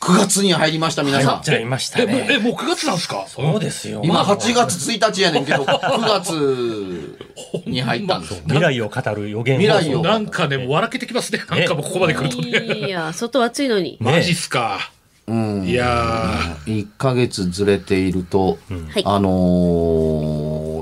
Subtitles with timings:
[0.00, 2.38] 9月に入りました皆さんちゃいましたえ、もうえね。
[2.38, 3.26] もう9月なんですか？
[3.28, 4.00] そうですよ。
[4.02, 7.18] 今まあ8月1日やねんけど9月
[7.66, 11.40] に入ったんです未来を語る予言未来をなんかね、もう笑けてきますね。
[11.50, 12.86] なんかもうここまで来るとね。
[12.86, 13.98] いや、外暑いのに。
[14.00, 14.90] マジっすか。
[15.26, 18.58] うんいや1ヶ月ずれていると、
[18.92, 19.28] はいあの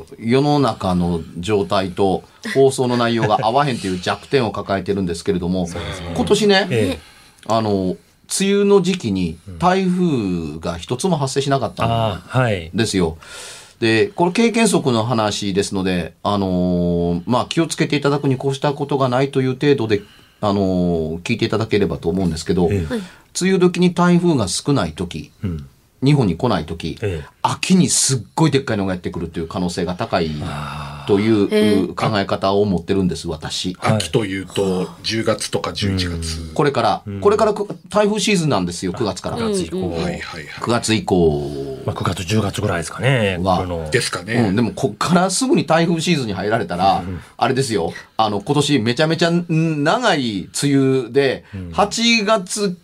[0.06, 2.24] ー世の中の状態と
[2.54, 5.68] 放送の内容が合わへんという弱点を抱えてるんですけれども、
[6.16, 6.98] 今年ね、ええ
[7.46, 7.96] あの
[8.40, 11.88] 梅雨の時期に台風が一つも発生しなかったん。
[12.74, 13.16] ですよ。
[13.80, 20.02] で、これ経験則の話ですので、あのーまあ、気をつけていただくにこうしたことがないという程度で、
[20.40, 22.86] あのー聞いていただければと思うんですけど、え
[23.40, 25.68] 梅雨時に台風が少ない時、ん
[26.02, 30.30] 日本に来ない時、ええ秋にすっごいでっかいのがやってくるという可能性が高い
[31.06, 33.70] という考え方を持ってるんです、私。
[33.70, 36.54] ー、秋というと10月とか11月。
[36.54, 39.38] これから、これからく台風シーズンなんですよ、9月から。
[39.38, 39.90] 9月以降。
[39.90, 40.44] はいはいはい。
[40.44, 43.38] 9月以降まあ、9月、10月ぐらいですかね。
[43.40, 44.34] はですかね。
[44.34, 47.02] うん、でもこっからすぐに台風シーズンに入られたら、
[47.38, 52.76] あれですよ、あの、今年めちゃめちゃん長い梅雨で、8月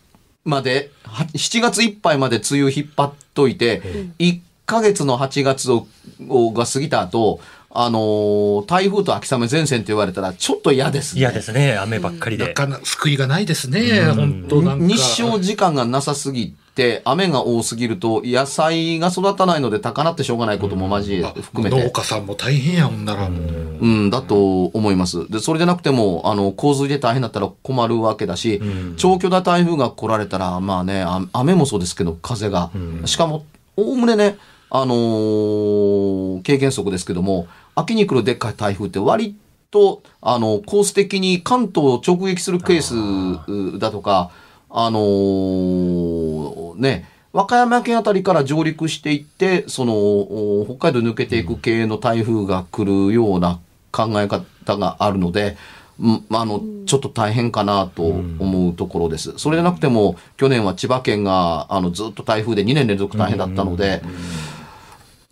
[0.45, 3.83] まで、は7月いっぱいまで梅雨引っ張っといて、
[4.19, 5.87] 1ヶ月の8月を
[6.29, 7.41] をが過ぎた後、
[7.71, 11.21] あのー台風と秋雨前線と言われたらちょっと嫌ですね。
[11.21, 11.77] 嫌ですね。
[11.77, 12.47] 雨ばっかりで。
[12.47, 14.05] なかなか救いがないですね。
[14.15, 14.87] 本当なんか。
[14.87, 21.83] 日照時間がなさすぎて、雨が多すぎると、野菜が育たないので高鳴ってしょうがないことも交えあ含めて。
[21.83, 23.79] 農家さんも大変や、ほんならもう。
[23.81, 25.31] うん、だと思います。
[25.31, 28.61] で、それでなくても、あの、洪水で大変だったら困るわけだし、
[28.97, 32.71] 長距離台風が来られたら、まあね、あ雨もそうですけど、風が。
[33.05, 33.45] しかも、
[33.77, 34.37] おおむねね、
[34.71, 39.37] あのー経験則ですけども、秋に来るでっかい台風って割
[39.71, 44.31] と、あの、コース的に関東を直撃するケースだとか、
[44.71, 53.59] あのーね、和歌山県あたりから上陸していって、その、お北海道抜けていく系の台風が来るような
[53.91, 55.57] 考え方があるので、
[56.01, 59.33] うんまああの、ちょっと大変かなと思うところです。
[59.37, 64.03] それでなくても、去年は千葉県が、あの、ずっと台風で2年連続大変だったので、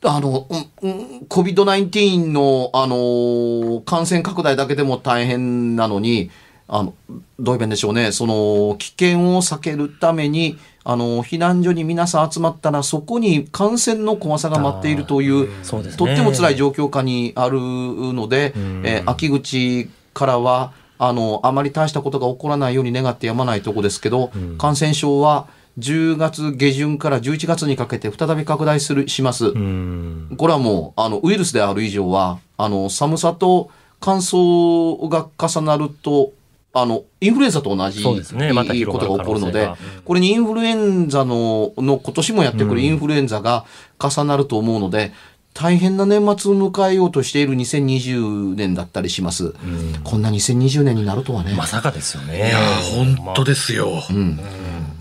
[0.04, 0.46] あの、
[0.82, 6.30] うんうん、COVID-19 の、あのー感染拡大だけでも大変なのに、
[6.68, 6.94] あの、
[7.38, 15.54] どういう弁でしょうね、その、危険を避けるために、あの、避難所に皆さん集まったら、そこに感染の怖さが待っているという、ね
[15.96, 18.52] とっても辛い状況下にあるので、
[18.84, 25.46] えー秋口からは、あの、あまり大したことが起こらないように願ってやまないとこですけど、感染症は
[25.78, 29.46] 10月下旬から11月にかけて再び拡大する、します。
[29.46, 30.34] うん。
[30.36, 33.70] これはもう、あの、ウイルスである以上は、あの、寒さと
[34.00, 36.32] 乾燥が重なると、
[36.74, 39.70] あの、インフルエンザと同じそうですねまたことが起こるので
[40.06, 43.66] これにインフルエンザの、の今年もやってくるインフルエンザが
[43.98, 45.12] 重なると思うので、
[45.54, 49.54] 大変な年末を迎えようとしている2020年だったりします。
[50.02, 51.54] こんな2020年になるとはね。
[51.54, 52.36] まさかですよね。
[52.38, 54.02] いやー、本当ですよ。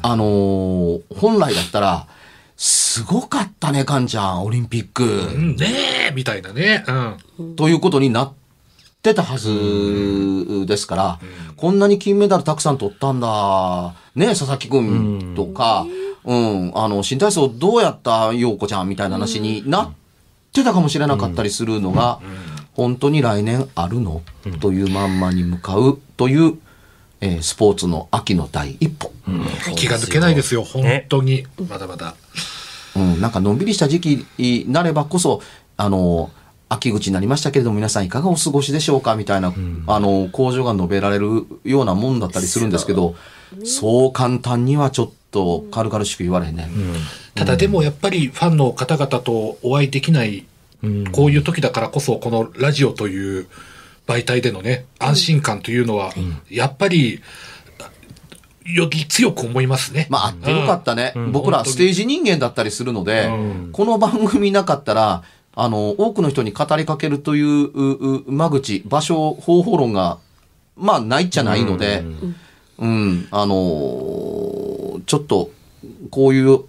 [0.03, 2.07] あのー本来だったら、
[2.57, 5.03] すごかったね、カンちゃん、オリンピック。
[5.05, 6.83] うんねえ、みたいなね。
[7.39, 7.55] うん。
[7.55, 8.40] ということになって
[9.01, 11.19] たはずですから、
[11.57, 15.33] こんなに金メダルたくさん取ったんだ、ね、佐々木くん。
[15.35, 15.85] とか、
[16.23, 19.93] うん、あの、新体操どうやった陽子ちゃんみたいな話になっ
[20.53, 22.19] てたかもしれなかったりするのが、
[22.73, 24.21] 本当に来年あるの？
[24.59, 26.59] というまんまに向かうという、
[27.21, 29.11] えースポーツの秋の第一歩。
[29.75, 31.47] 気が抜けないですよ本当に。
[31.67, 32.15] まだまだ。
[32.95, 35.41] うん、なんかのんびりした時期になればこそ、
[35.77, 36.29] あの、
[36.73, 39.53] 秋口になりましたけれども、皆さんいかがお過ごしでしょうかみたいな、
[39.87, 43.15] あの、向上が述べられるようなもんだったりするんですけど、
[43.65, 46.69] そう簡単にはちょっと軽々しく言われへんね。
[47.35, 50.45] ただでもやっぱりファンの方々とお会いできない
[51.11, 53.47] こういう時だからこそこのラジオという
[54.07, 56.13] 媒体でのね安心感というのは
[56.49, 57.21] やっぱり
[58.65, 60.07] より強く思いますね。
[60.09, 61.13] まあ、あってよかったね。
[61.31, 63.29] 僕ら本当にステージ人間だったりするので、
[63.71, 65.23] この番組なかったら、
[65.55, 70.17] あの、多くの人に語りかけるといううう間口、場所、方法論が、
[70.77, 72.03] まあ、ないっちゃないので、
[72.79, 74.71] うん、あのー
[75.05, 75.51] ちょっと、
[76.09, 76.59] こういう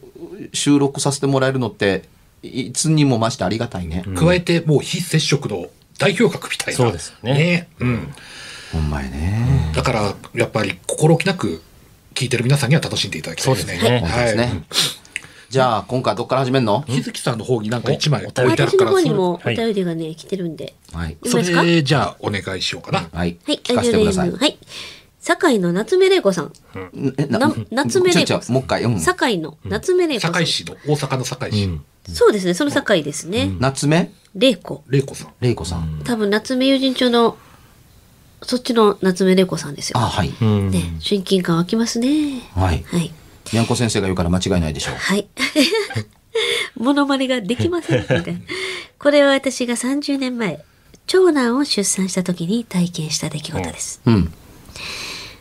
[0.52, 2.04] 収録させてもらえるのって、
[2.42, 4.04] いつにも増してありがたいね。
[4.16, 5.66] 加えてもう非接触の
[5.98, 6.76] 代表格みたいな。
[6.76, 8.12] そうですよねうん。
[8.72, 9.70] ほんまやね。
[9.74, 11.62] だからやっぱり心置きなく
[12.14, 13.78] 聞いてる皆さんには楽しんでいただきたいですね。
[13.78, 14.42] そうですね。
[14.42, 14.62] はい
[15.52, 16.82] じゃあ、今回どっから始めるの？
[16.88, 20.74] 日月さんの方になんか一枚お置いてある私のから、それ方にもおはい便りがね、来てるんで。
[20.94, 21.18] はい。
[21.26, 23.00] それじゃあお願いしようかな。
[23.00, 23.36] はい。
[23.44, 24.30] はい、聞かせてください。
[24.30, 24.58] はい。
[25.20, 26.52] 堺の夏目玲子さん。
[27.18, 28.82] えな夏目玲子ちょちょもう一回。
[28.84, 30.32] うん堺の夏目玲子さん。
[30.32, 31.80] 堺市の、大阪の堺市。
[32.14, 33.50] そうですね、その堺ですね。
[33.60, 34.10] 夏目？
[34.34, 34.82] 玲子。
[34.88, 35.34] 玲子さん。
[35.42, 36.00] 玲子さん。
[36.02, 37.36] 多分夏目友人帳の、
[38.40, 39.98] そっちの夏目玲子さんですよ。
[39.98, 40.32] あ、はい。
[40.40, 42.40] うんね、親近感湧きますね。
[42.54, 42.82] はい。
[42.84, 43.12] はい。
[43.52, 44.94] にゃんこ先生が言うから間違いないでしょう。
[44.94, 45.28] はい。
[46.76, 48.40] モノマネができませんみたいな。
[48.98, 50.64] これは私が30年前、
[51.06, 54.00] 長男を出産した時に体験した出来事です。
[54.06, 54.32] うん。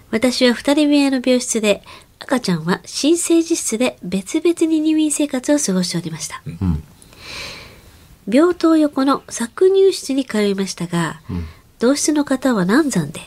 [0.10, 1.84] 私は二人部屋の病室で、
[2.20, 6.42] 赤ちゃんは新生児室で別々に入院生活を過ごしておりました。
[6.46, 6.84] ん
[8.30, 11.22] 病棟横の搾乳室に通いましたが、
[11.80, 13.22] 同室の方は難産で、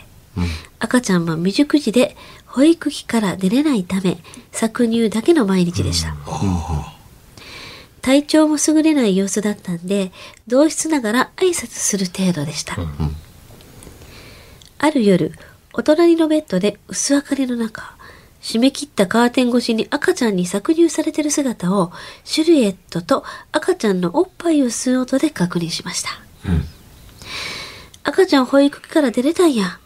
[0.78, 2.16] 赤ちゃんは未熟児で
[2.54, 4.18] 保育器から出れないため、
[4.52, 6.14] 搾乳だけの毎日でした。
[8.00, 10.12] 体調も優れない様子だったんで、
[10.46, 12.76] 同室ながら挨拶する程度でした。
[14.78, 15.32] ある夜、
[15.72, 17.96] お隣のベッドで薄明かりの中、
[18.40, 21.90] 締め切ったカーテン越しに赤ちゃんに搾乳されてる姿を、
[22.22, 26.10] シルエットと赤ちゃんのおっぱいを吸う音で確認しました。
[28.04, 29.80] 赤ちゃん保育器から出れたんや。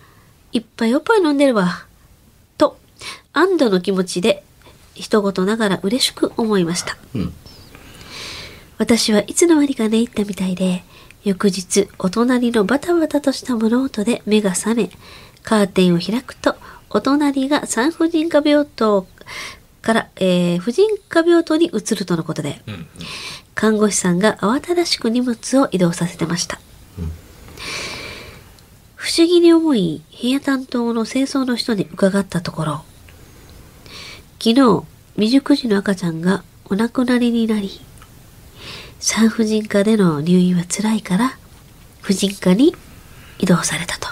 [0.53, 1.88] いっぱいおっぱい飲んでるわ。
[3.33, 4.43] と、安堵の気持ちで、
[4.95, 6.97] 一言ながら嬉しく思いました。
[8.79, 10.85] 私はいつの間にか寝入ったみたいで、
[11.25, 14.91] 翌日、お隣のバタバタとした物音で目が覚め、
[15.43, 16.57] カーテンを開くと、
[16.91, 19.07] お隣が産婦人科病棟
[19.83, 22.63] から、えー婦人科病棟に移るとのことで、
[23.55, 26.61] 看護師さんが慌ただしく荷物を移動させてました。
[28.95, 32.85] 不思議に思い、部屋担当の清掃の人に伺ったところ、
[34.41, 34.85] 昨日、
[35.17, 37.81] 未熟児の赤ちゃんがお亡くなりになり、
[39.01, 41.37] 産婦人科での入院は辛いから、
[42.03, 42.73] 婦人科に
[43.41, 44.07] 移動されたと。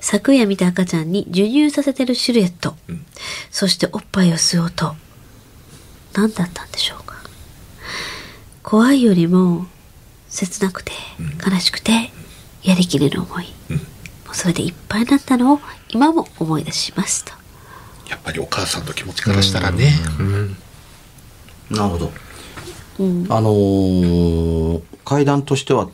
[0.00, 2.74] 昨夜見た赤ちゃんに授乳させてるシルエット、
[3.52, 4.96] そしておっぱいを吸う音、
[6.12, 7.14] 何だったんでしょうか。
[8.64, 9.66] 怖いよりも、
[10.28, 10.90] 切なくて、
[11.48, 12.10] 悲しくて、
[12.64, 13.46] やりきれる思い。
[13.70, 13.76] も
[14.32, 17.45] うそれでいっぱいになったのを今も思い出しますと。
[18.08, 19.92] やっぱりお母さんの気持ちからしたらね。
[20.18, 20.56] うん
[21.70, 22.12] なるほど。
[23.00, 23.26] うん。
[23.28, 25.88] あのー階段としては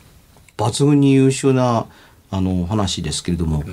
[0.57, 1.85] 抜群に優秀な
[2.31, 3.63] あの話ですけれども、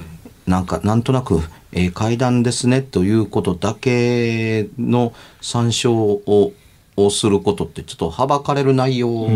[0.47, 1.41] なんかなんとなく、
[1.73, 6.53] えー階段ですねということだけの参照を
[6.97, 9.29] をすることってちょっとはばかれる内容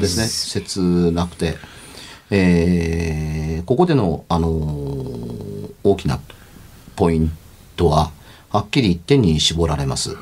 [0.00, 1.56] ですね、切なくて。
[2.30, 6.20] えーここでの、あのー大きな
[6.96, 7.32] ポイン
[7.76, 8.10] トは
[8.50, 10.16] はっきり一点に絞られます。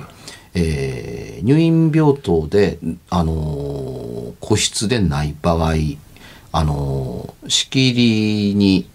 [0.55, 2.79] えー入院病棟で、
[3.11, 5.75] あのー個室でない場合、
[6.53, 7.93] あのー仕切
[8.51, 8.89] りに、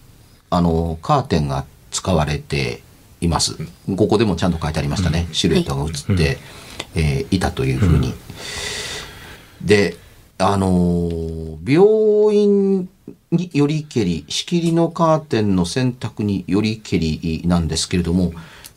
[0.50, 2.82] あのーカーテンが使われて
[3.22, 3.58] います。
[3.98, 5.28] ここでもちゃんと書いてありましたね。
[5.32, 6.38] シルエットが映って、
[6.96, 8.14] えーいたというふうに。
[9.64, 9.96] で、
[10.38, 12.90] あのー病院
[13.32, 18.34] によりけり、仕切りのカーテンの選択によりけりなんですけれども、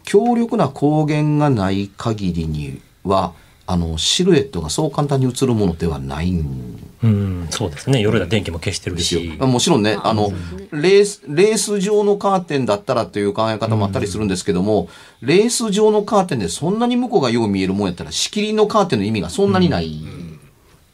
[0.07, 3.35] 強力な光源がない限りには、
[3.67, 8.01] あの、シルエットがそう簡単に映るものではないんうん、そうですね。
[8.01, 9.27] 夜だ電気も消してるですよし。
[9.39, 10.33] もちろんね、ああの
[10.71, 14.89] レース、レース状のカーテンだったらという考え方もあったりするんですけども、
[15.21, 20.01] レース状のカーテンでそんなに向こうがよう見えるもんやったら、仕切りのカーテンの意味がそんなにない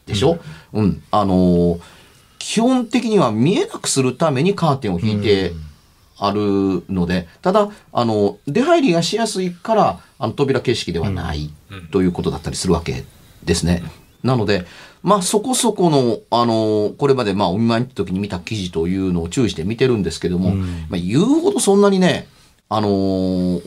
[0.07, 0.39] でしょ？
[0.73, 1.03] うん。
[1.11, 1.79] あのー
[2.45, 5.53] 基本的には見えなくするためにカーテンを引いて
[6.25, 11.49] あるので、ただ、あの、出入りがしやすいから、あの、扉形式ではない
[11.91, 13.03] ということだったりするわけ
[13.43, 13.83] ですね。
[14.23, 14.65] なので、
[15.01, 20.55] まあそこそこの、あのこれまでまあお見舞いの時に見た記事というのを注意して見てるんですけども、
[20.89, 22.27] まあ言うほどそんなにね、
[22.69, 23.59] あの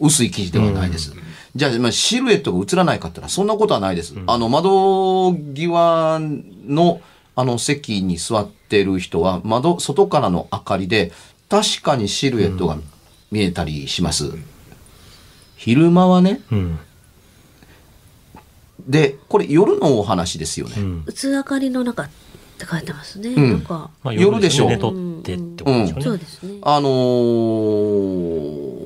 [0.00, 1.14] 薄い生地ではないです。
[1.54, 4.14] じゃあ、まあ、シルエットが映らないかって言ったら、そんなことはないです。
[4.26, 6.18] あの、窓際
[6.66, 7.00] の、
[7.36, 11.12] あの、席に座ってる人は、窓、外からの明かりで、
[11.48, 12.78] 確かにシルエットが
[13.30, 14.32] 見えたりします。
[15.56, 16.78] 昼間はね、うん。
[18.86, 20.74] で、これ夜のお話ですよね。
[20.78, 21.02] うん。
[21.06, 22.08] 薄明かりの中っ
[22.58, 23.30] て書いてますね。
[23.30, 26.04] うんなんか、まあ、夜でしょう寝とってってことでしょうね。
[26.04, 26.58] そうですね。
[26.62, 28.84] あのー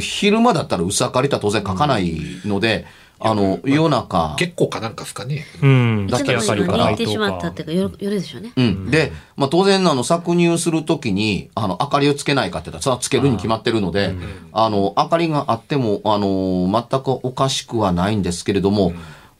[0.00, 2.84] 昼間だったら薄明かりとは当然書かないので、
[3.18, 5.46] あの、夜中、結構かなんかですかね。
[5.62, 6.06] うん。
[6.06, 8.52] だけ明かりから寝てしまったっていうか、夜夜でしょうね。
[8.54, 8.90] うん。
[8.90, 14.14] で、まあ当然、あの、搾乳するときに、あの、明かりをつけないかって言ったら、つけるに決まってるので、
[14.52, 18.92] あの、明かりがあっても、あの、全くおかしくはないんですけれども、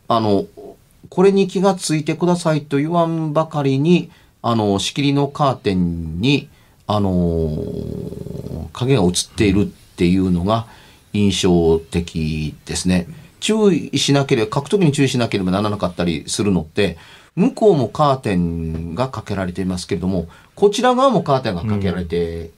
[0.09, 0.47] あの、
[1.11, 6.49] これに気がついてくださいと言わんばかりに、あの、仕切りのカーテンに、
[6.87, 7.51] あの、
[8.73, 9.65] 影が映っているっ
[9.97, 10.67] ていうのが
[11.13, 13.09] 印象的ですね。
[13.47, 16.99] 注意しなければ、書くときに注意しなければならなかったりするのって、
[17.37, 20.27] 向こうもカーテンがかけられていますけれども、
[20.57, 22.51] こちら側もカーテンがかけられて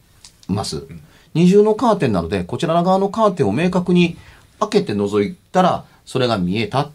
[0.48, 0.86] います。
[1.34, 4.16] 二重のカーテンなので、こちら側のカーテンを明確に
[4.60, 6.90] 開けて覗いたら、それが見えたっ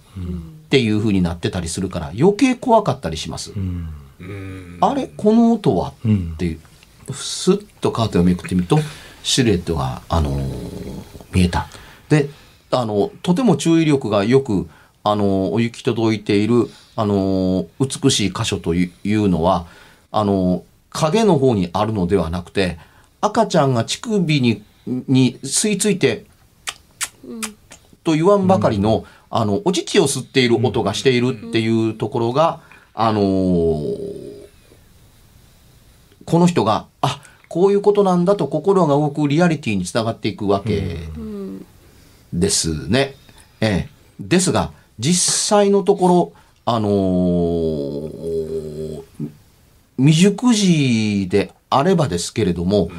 [0.70, 3.52] ていう風になってたりするから、余計怖かったりします。
[3.52, 3.90] うん。
[4.20, 4.78] うん。
[4.82, 5.94] あれこの音は？
[6.04, 8.80] うんっていう、スッとカーテンをめくってみると、
[9.22, 11.68] シルエットが、あのー見えた。
[12.10, 12.30] で、
[12.80, 14.70] あの、とても注意力がよく、
[15.06, 19.66] あのお行き届いている、あの美しい箇所というのは、
[20.12, 22.78] あの影の方にあるのではなくて、
[23.20, 26.26] 赤ちゃんが乳首に、に吸い付いて、
[28.04, 32.62] と言わんばかりの、あの、お乳を吸っている音がしているっていうところが、
[32.94, 34.34] あのー
[36.26, 40.98] この人が、あ、こういうことなんだと心が動くリアリティにつながっていくわけ。
[42.34, 43.16] ですね。
[43.62, 43.90] ええ。
[44.20, 46.34] ですが、実際のところ、
[46.66, 48.44] あのー
[49.98, 52.90] 未熟児であればですけれども、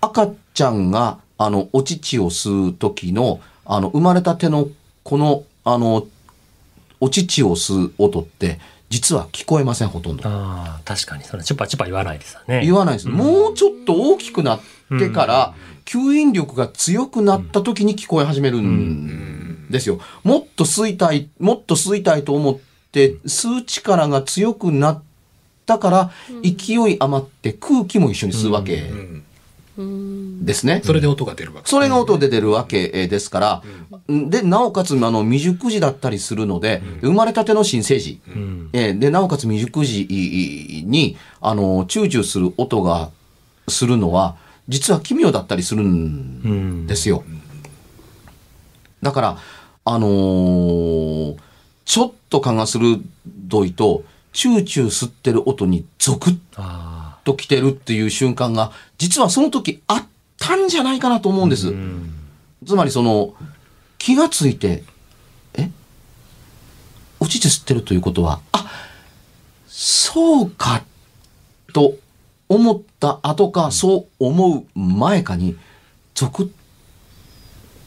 [0.00, 4.68] 赤ちゃんが、あの、お乳を吸う時の、あの、生まれたての、
[5.04, 6.06] この、あの、
[7.00, 8.58] お乳を吸う音って、
[8.88, 10.28] 実は聞こえません、ほとんど。
[10.28, 11.22] ああ、確かに。
[11.24, 12.62] それ、チュパチュパ言わないですよね。
[12.64, 13.08] 言わないです。
[13.08, 14.60] もうちょっと大きくなっ
[14.98, 15.54] てから、
[15.84, 20.00] 吸引力が強くなった時に聞こえ始めるんですよ。
[20.24, 22.58] もっと吸いたい、もっと吸いたいと思っ
[22.92, 25.02] て、吸う力が強くなっ
[25.66, 26.10] たから、
[26.42, 28.90] 勢い余って空気も一緒に吸うわけ
[29.76, 30.82] うんですね。
[30.84, 31.68] それで音が出るわけ。
[31.68, 33.62] それが音で出るわけえーですから、
[34.08, 38.70] で、なおかつ、あの、未熟児だったりするので、生まれたての新生児、うん。
[38.72, 40.06] えーで、なおかつ未熟児
[40.86, 43.10] に、あの、チューチューする音が
[43.68, 44.36] するのは、
[44.70, 47.24] 実は奇妙だったりするんですよ。
[49.02, 49.38] だから、
[49.84, 51.36] あのー
[51.86, 53.00] ちょっと勘が鋭
[53.64, 60.06] いと、チューチュー吸ってる音にゾクッあと来てるっていう瞬間が、実はその時あっ
[60.38, 61.74] たんじゃないかなと思うんです。
[62.64, 63.34] つまりその、
[63.98, 64.84] 気がついて、
[65.54, 65.68] え？
[67.18, 68.70] お乳吸ってるということは、あ、
[69.66, 70.84] そうか、
[71.72, 71.96] と
[72.50, 75.56] 思った後か、そう思う前かに、
[76.14, 76.50] ゾクッ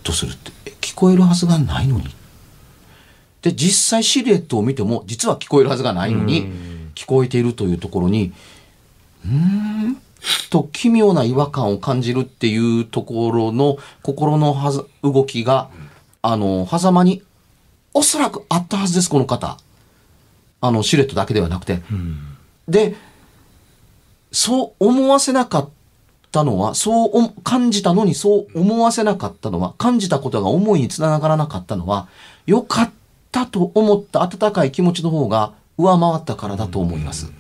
[0.04, 2.06] とするって、え聞こえるはずがないのに。
[3.42, 6.48] で、実際シルエットを見ても、実は聞こえるはずがないのに、
[6.96, 8.32] 聞こえているというところに、
[9.26, 9.98] うーん
[10.50, 15.70] と奇妙な違和感を感じるっていうところの心のはず動きが、
[16.22, 17.22] あの、狭間に
[17.94, 19.58] おそらくあったはずです、この方。
[20.62, 21.82] あの、シルエットだけではなくて。
[22.70, 22.96] で、
[24.34, 25.70] そう思わせなかっ
[26.32, 32.10] たのは、そうお感じたのにそう思わせなかったのは、感じたことが思いにつながらなかったのは、
[32.48, 32.92] よかっ
[33.32, 37.32] たと思った温かい気持ちの方が上回ったからだと思います。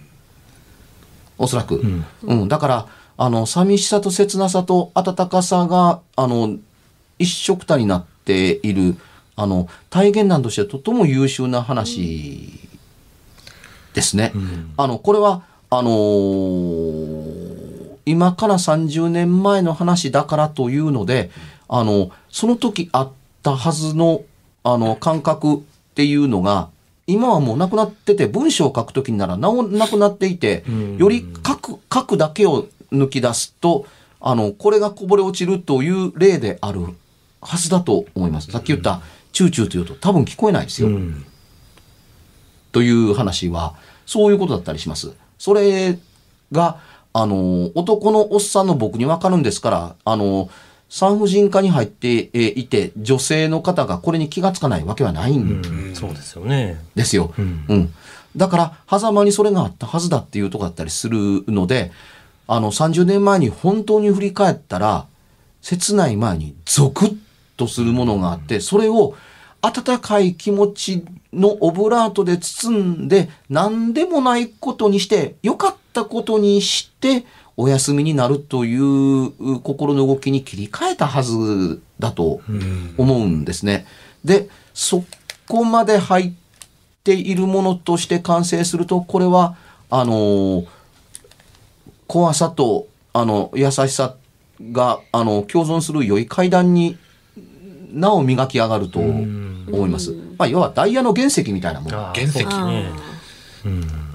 [1.39, 1.81] おそらく。
[2.23, 6.57] うん、だから、あの、寂しさと切なさと温かさが、あの、
[7.17, 8.97] 一緒くたになっている、
[9.35, 12.69] あの、体現談としてはとても優秀な話
[13.93, 14.31] ですね。
[14.35, 15.43] うんあの、これは、
[15.77, 17.43] あのー
[18.05, 21.31] 今から30年前の話だからというので、
[21.69, 23.11] あの、その時あっ
[23.41, 24.23] たはずの、
[24.63, 25.59] あの、感覚っ
[25.95, 26.69] ていうのが、
[27.07, 33.85] 今はもうなくなってて、文章を書くときにならなおなくなっていて、んより書く、書くだけを抜き出すと、
[34.19, 36.81] あの、これがこぼれ落ちるという例である
[37.41, 38.51] はずだと思います。
[38.51, 39.01] さっき言った、
[39.31, 40.89] チューチューというと多分聞こえないですよ。
[40.89, 41.25] うん
[42.73, 43.75] という話は、
[44.07, 45.13] そういうことだったりします。
[45.43, 45.99] それ
[46.53, 46.79] が、
[47.11, 50.49] あの、男のおっさんの僕にわかるんですから、あの、
[50.87, 56.79] 産婦人科に入ってえいて、女性の方がこれに気がつかないわけはないんうんそうですよね。
[56.95, 57.33] ですよ。
[57.37, 57.93] うんうん。
[58.37, 61.91] だから、狭間にそれがあったはずだっていうとこだったりするので、
[62.47, 65.07] あの、30年前に本当に振り返ったら、
[65.61, 67.17] 切ない前にゾクッ
[67.57, 69.13] とするものがあって、それを
[69.65, 83.85] 温かい気持ちのオブラートで包んで、何でもないことにして、良かったことにして、お休みになるという心の動きに切り替えたはずだとうん思うんですね。
[84.25, 85.05] で、そ
[85.47, 86.33] こまで入っ
[87.05, 89.55] ているものとして完成すると、これは、
[89.89, 90.65] あの、
[92.07, 94.15] 怖さと、あの、優しさ
[94.73, 96.97] が、あの、共存する良い階段に
[97.93, 100.11] なお磨き上がると思います。
[100.37, 102.45] まあ、要はダイヤの原石みたいなもの原石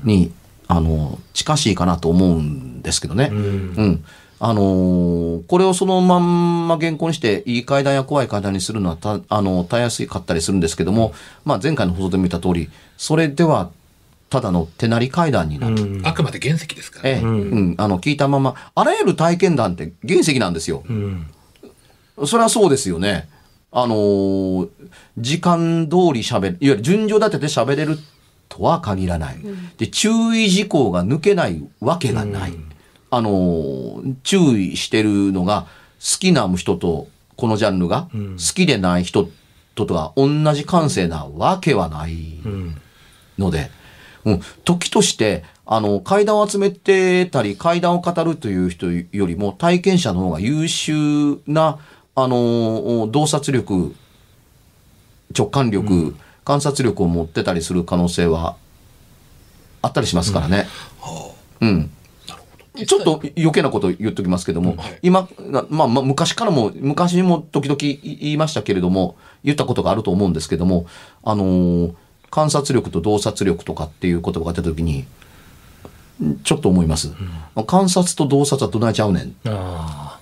[0.05, 0.33] に、
[0.67, 3.31] あの、近しいかなと思うんですけどね。
[3.33, 4.05] うんうん。
[4.41, 11.13] あのーこれをそのまんま原稿にして、いい階段や怖い階段にするのはた、あの、たやすかったりするんですけども、
[11.45, 13.71] まあ前回の放送でも言った通り、それでは、
[14.31, 15.77] ただの手なり階段になる。
[15.77, 17.11] うんあくまで原石ですからね。
[17.17, 20.85] ええ、うん、あの、聞いたまま、あらゆる体験談って原石なんですよ。
[20.89, 21.27] うん
[22.27, 23.29] それはそうですよね。
[23.71, 24.69] あのー
[25.19, 27.99] 時間通り喋る、いわゆる順序立てて喋れる
[28.49, 29.37] とは限らない。
[29.77, 32.55] で、注意事項が抜けないわけがない。
[33.11, 35.67] あのー注意してるのが、
[36.01, 38.31] 好きな人と、このジャンルが、うん。
[38.33, 39.29] 好きでない人
[39.75, 42.77] ととは同じ感性なわけはないうん。
[43.39, 43.71] ので、
[44.25, 51.79] うん、時として、あの、階段を集めてたり、階段を語るという人よりも、体験者の方が優秀な、
[52.23, 53.95] あの、洞察力、
[55.37, 58.57] 直感力、観察力を持ってたりする可能性は
[59.83, 60.67] あったりしますからね。
[61.61, 61.91] うん。
[62.87, 64.99] ちょっと余計なこと言っときますけども、はい。
[65.03, 65.29] 今、
[65.69, 70.87] まあ、まあ、昔からも、昔にも時々言いましたけれども、言ったことがあると思うんですけども、
[71.25, 71.95] あのー
[72.31, 75.07] 観察力と洞察力とかっていう言葉が出た時に、
[76.45, 77.13] ちょっと思います。
[77.67, 79.37] 観察と洞察はどないちゃうねん。
[79.47, 80.18] あ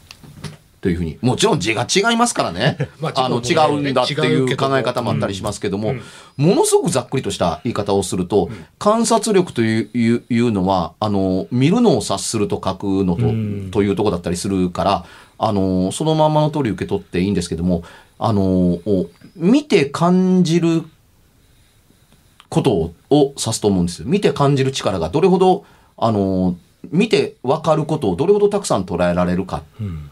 [0.87, 1.19] というふうに。
[1.21, 2.79] もちろん字が違いますからね。
[3.03, 5.95] まああの、違うんだっていう考え方もあったりしますけども、
[6.37, 13.69] ものすごくざっくりとした言い方をすると、観察力といういうのは、あの、見るのを察すると書くのと、うん。
[13.73, 15.05] というとこだったりするから、
[15.39, 17.83] あの、そのまんまの通り受け取っていいんですけども、
[18.21, 20.85] あの、お見て感じる
[22.49, 24.05] ことをを指すと思うんですよ。
[24.07, 25.65] 見て感じる力がどれほど、
[25.97, 26.57] あの、
[26.91, 29.65] 見て分かることをどれほどたくさん捉えられるか。
[29.81, 30.11] ーうん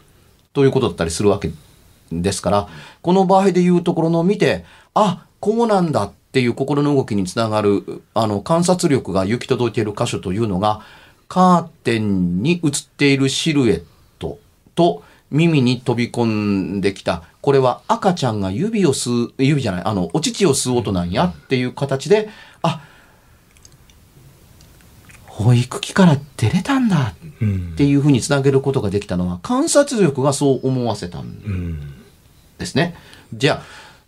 [0.55, 1.51] ということだったりするわけ
[2.11, 2.67] ですから、
[3.01, 10.81] この場合でいうところの見て、あ、こうなんだっていう心の動きにつながる、あの、観察力が行き届いている箇所というのが、
[11.27, 13.83] カーテンに映っているシルエッ
[14.17, 14.39] ト
[14.75, 22.29] と耳に飛び込んできた、これは赤ちゃんが指を吸う、指じゃない、あの、お乳を吸う音なんやっていう形で、
[22.61, 22.81] あ、
[25.37, 31.93] 保育器から出れたんだうんっていうふうにつなげることができたのは観察力がそう思わせたんうん
[32.57, 32.95] ですね。
[33.33, 33.61] じゃあ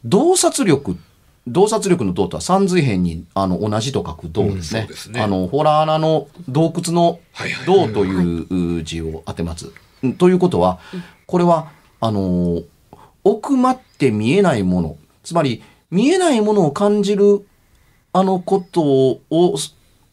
[0.06, 0.98] 洞察力
[1.46, 4.88] 洞察力の洞とは三髄辺にあの同じと書く洞ですね。
[4.90, 7.20] うんすねあのホラー穴の洞窟の
[7.66, 9.72] 洞という字を当てます。
[10.04, 10.80] うんということは
[11.26, 12.62] これはあの
[13.26, 15.62] 奥まって見えないものつまり
[15.92, 17.46] 見えないものを感じる
[18.14, 19.58] あのことを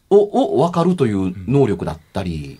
[0.09, 2.59] をを分かるという能力だったり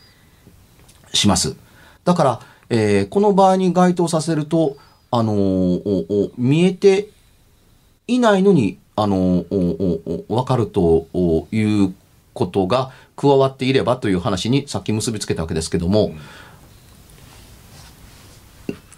[1.13, 1.55] します。
[2.03, 4.77] だから、えーこの場合に該当させると、
[5.11, 7.09] あのーおお見えて
[8.07, 11.93] いないのに、あのーおおお分かるとおいう
[12.33, 16.13] ことが加わっていればという話にさっき結びつけたわけですけども、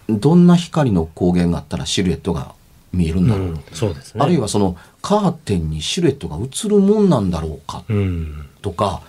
[0.09, 2.55] どんな光の光源があったらシルエットが
[2.97, 3.37] 見えるんだ。
[3.37, 3.63] ろう、うん。
[3.71, 4.21] そうですね。
[4.21, 7.83] あるいはそのカーテンにシルエットが映るもんなんだろうか。
[7.87, 8.49] うん。
[8.61, 9.01] とか、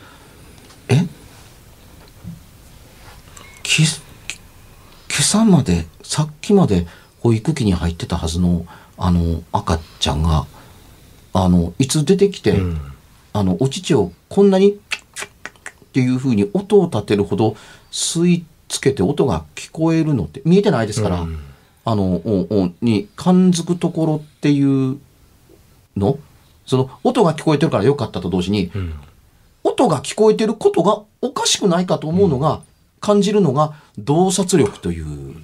[0.88, 1.07] え？
[3.62, 3.88] き今
[5.18, 6.87] 朝まで、さっきまで
[7.20, 10.46] 保育器に入ってたはずの、あの、赤ちゃんが、
[11.33, 12.81] あの、いつ出てきて、うん。
[13.33, 14.79] あの、お乳をこんなに、っ
[15.92, 17.57] ていう風に音を立てるほど
[17.90, 21.40] 吸い付けて音が聞こえるのって見えてないですから、うん
[21.90, 24.98] あの、おおに感づくところっていう
[25.96, 26.18] の？
[26.66, 28.94] その音が聞こえてるから良かったと同時に、うん
[29.64, 32.62] 音が聞こえてることがおかしくないかと思うのが、
[33.01, 35.37] 感じるのが洞察力という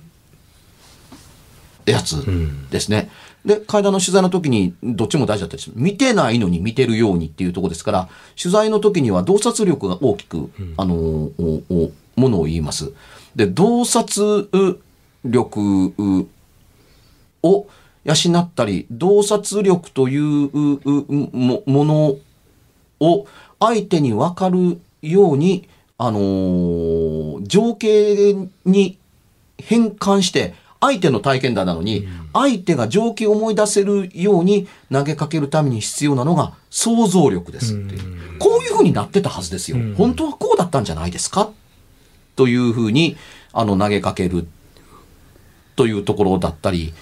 [1.84, 3.10] やつんですね。
[3.44, 5.74] で、階段の取材の時にどっちも大事だったりする。
[5.76, 8.08] 見てないのに見てるようにっていうところですから、
[8.40, 12.92] 取材の時には洞察力が大きく、あのものを言います。
[13.36, 14.48] で、洞察
[15.24, 15.92] 力
[17.44, 17.68] を
[18.04, 22.16] 養ったり、洞察力というううももの
[23.00, 23.26] を
[23.60, 28.98] 相手に分かるように、あのー情景に
[29.58, 38.38] 変換して、相手の体験談なのに、相手が情景を思い出せるように投げかけるために必要なのが想像力ですっていう。
[38.38, 39.78] こういう風になってたはずですよ。
[39.96, 41.50] 本当はこうだったんじゃないですか？
[42.36, 43.16] という風に、
[43.52, 44.46] あの、投げかける
[45.76, 46.92] というところだったりい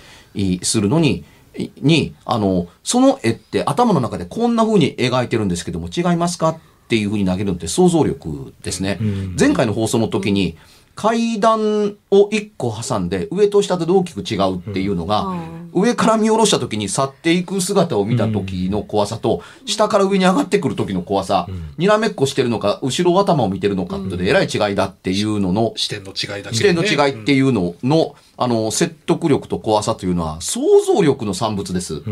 [0.63, 1.25] するのに、
[1.57, 8.99] いに、あの、その絵って頭の中でこんな風に描いてるんですけども違いますかっていう風に投げるのって想像力ですね。
[9.39, 10.57] 前回の放送の時に
[10.95, 15.35] 階段を一個挟んで上と下で大きく違うっていうのが、
[15.73, 32.03] 上から見下ろした時に去っていく姿を見た時の怖さと、下から上に上がってくる時の怖さ、にらめっこしてるのか、後ろ頭を見てるのかってでえらい違いだっていうのの、視点の違いだけ視で、点の違いっていうのの、あの、説得力と怖さというのは、想像力の産物です。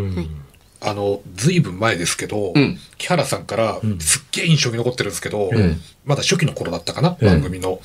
[0.82, 1.60] あの、ずい。
[1.60, 2.78] ぶん前ですけど、うん。
[2.96, 5.80] 木原さんからすっげえ印象に残ってるんですけど、ん。
[6.04, 7.80] まだ初期の頃だったかな、ええ番組の。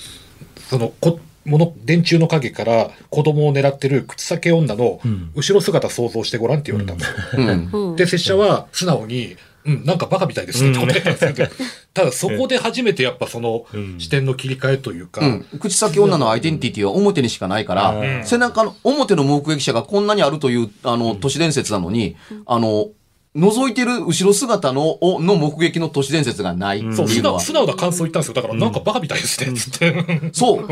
[0.70, 5.32] その、こ、もの、電柱の影から子供を狙ってる口裂け女のん。
[5.36, 7.12] 後ろ姿想像してごらんって言われたんです。
[7.12, 7.18] よ。
[7.38, 7.90] うん。
[7.90, 7.96] うん。
[7.96, 11.50] で、拙者は素直に、うん、なんかバカみたいですねって答えたんですけど、
[11.94, 14.00] ただそこで初めてやっぱそのうん。
[14.00, 15.46] 視点の切り替えというか、うん。
[15.60, 18.26] 口先女のアイデンティティは表にしかないから、うん。
[18.26, 22.90] 背中の、表の目撃者がこんなにあるという、あの、都市伝説なのに、あの、
[23.36, 27.40] 覗いてる後ろ姿の、おの目撃の都市伝説がないってそう、素直、いうのは。
[27.42, 28.34] 素直な感想言ったんですよ。
[28.34, 30.30] だからなんかバカみたいですね、つって。
[30.32, 30.66] そう。
[30.66, 30.72] う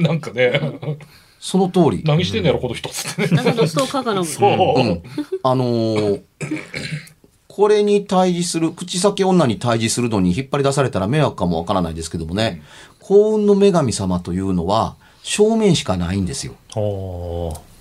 [0.00, 0.60] んなんかね、
[1.40, 2.02] その通り。
[2.04, 3.28] 何してんのやろ、この人、つってね。
[3.28, 4.24] なんかのストーカーかな。
[4.24, 4.80] そう。
[4.80, 5.02] うん。
[5.42, 6.20] あのー
[7.56, 12.62] これに対峙する、口先女に対峙するのに引っ張り出されたら迷惑かもわからないですけどもね、
[12.98, 16.54] 幸運の女神様というのは正面しかないんですよ。
[16.74, 17.73] おー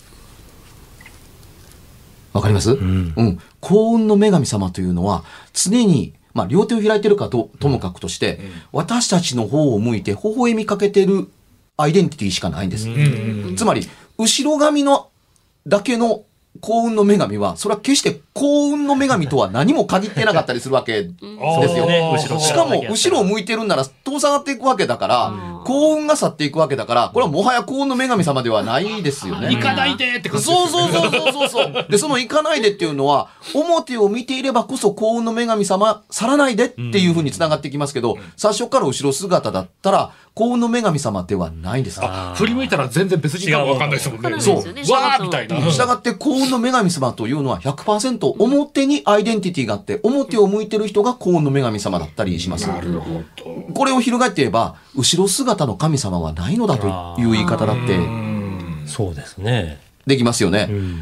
[2.34, 3.14] わかります、ん。
[3.16, 3.40] うん。
[3.62, 8.40] 幸運の女神様というのは常に、まあ両手を開いてるかとともかくとして、
[8.72, 11.30] 私たちの方を向いて微笑みかけてる
[11.78, 12.90] アイデンティティしかないんです。
[12.90, 12.92] う
[13.52, 13.56] ん。
[13.56, 15.10] つまり、後ろ髪の
[15.66, 16.24] だけの
[16.62, 21.86] 幸運の女神は、それは決して幸運の女神とは何も限ってなかったりするわけですよ。
[21.86, 25.34] ね後ろしかも、後ろを向いてるんなら遠ざかっていくわけだから、
[25.66, 29.50] 幸運が去っていくわけだから、これはもはや幸運の女神様ではないですよね。
[29.54, 31.86] 行かないでって感じですよねそうそうそうそうそう。
[31.90, 42.00] で、その行かないでっていうのは、表を見ていればこそ幸運の女神様、去らないでっていうふうに繋がっていきますけど、最初から後ろ姿だったら、幸運の女神様ではないんです。
[42.02, 44.42] あ振り向いたら全然別人かもわかんないですもんね。
[44.42, 44.56] そう
[44.92, 45.72] わーみたいな。
[45.72, 52.68] したがって幸運の女神様というのは100%表にアイデンティティがあって、表を向いてる人が幸運の女神様だったりします。
[52.68, 53.74] なるほど。
[53.74, 58.00] これを翻って言えば、後ろ姿の神様はないのだという言い方だって
[58.86, 59.80] そうですね。
[60.06, 60.68] できますよね。
[60.70, 61.02] うん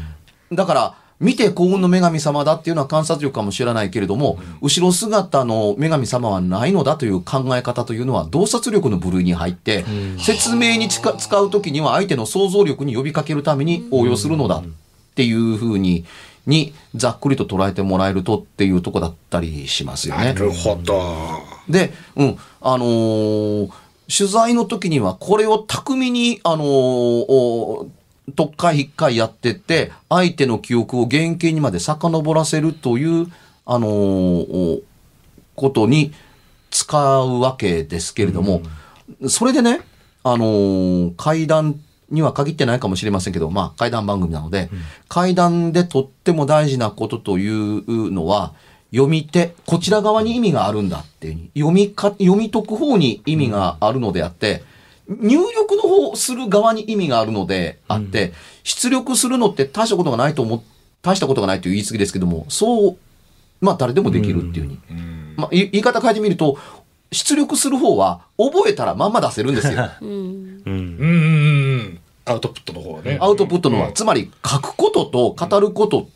[0.54, 9.84] だから、見て幸運の女神様だっていうのは観察力かもしれないけれども、後ろ姿の女神様はないのだという考え方というのは洞察力の部類に入って、
[10.18, 14.64] 説明に使使うときには相手の想像力に呼びかけるために応用するのだっ
[15.14, 16.04] ていうふうに、
[16.46, 20.24] にざっくりと捉えてもらえるとっていうとこだったりしますよね。
[20.26, 21.02] なるほど。
[21.68, 23.70] で、うん、あのー
[24.14, 27.86] 取材の時にはこれを巧みに、あのーお
[28.36, 33.26] 特回引っかいやってって、相手の記憶を原型にまで遡らせるという、
[33.64, 34.82] あのーお
[35.54, 36.12] ことに
[36.70, 38.62] 使うわけですけれども、
[39.28, 39.80] それでね、
[40.24, 41.80] あのー階段
[42.12, 44.70] には限ってないかもしれませんけど、まあ、階段番組なので、
[45.08, 48.52] 階段でとっても大事なことというのは、
[48.92, 54.62] 読み手、こちら側に意味があるんだっていうふうに、読みか、読み解く方に意味があるのであって、
[55.08, 60.62] 入力の方する側に意味があるのであって、出力するのって大したことがないと思う、
[61.00, 62.96] 大したことがないという言い過ぎですけども、そう、
[63.60, 64.78] まあ誰でもできるっていうふうに。
[65.36, 66.58] まあ、い言い方変えてみると、
[67.10, 69.90] 出力する方は覚えたらまんま出せるんですよ。
[70.00, 70.08] うん。
[70.08, 71.98] うんうんうんうん。
[72.24, 73.18] アウトプットの方はね。
[73.20, 76.06] アウトプットのは、つまり書くことと語ることっ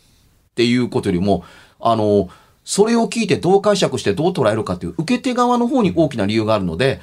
[0.55, 1.45] ていうことよりも、
[1.81, 2.29] あの、
[2.65, 7.01] それを聞いてどう解釈してどう捉えるかっていう受け手側の方に大きな理由があるので、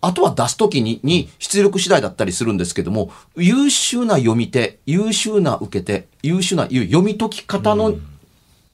[0.00, 7.94] あとは出すときにに出力次第だったりするんですけども、優秀な読み手、優秀な受け手、優秀な読み解き方の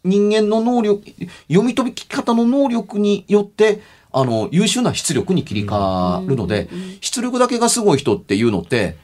[0.03, 1.05] 人間の能力、
[1.49, 6.69] 読み解き方の能力によって、あの、優秀な出力に切り替わるので、
[7.01, 8.97] 出力だけがすごい人っていうのって、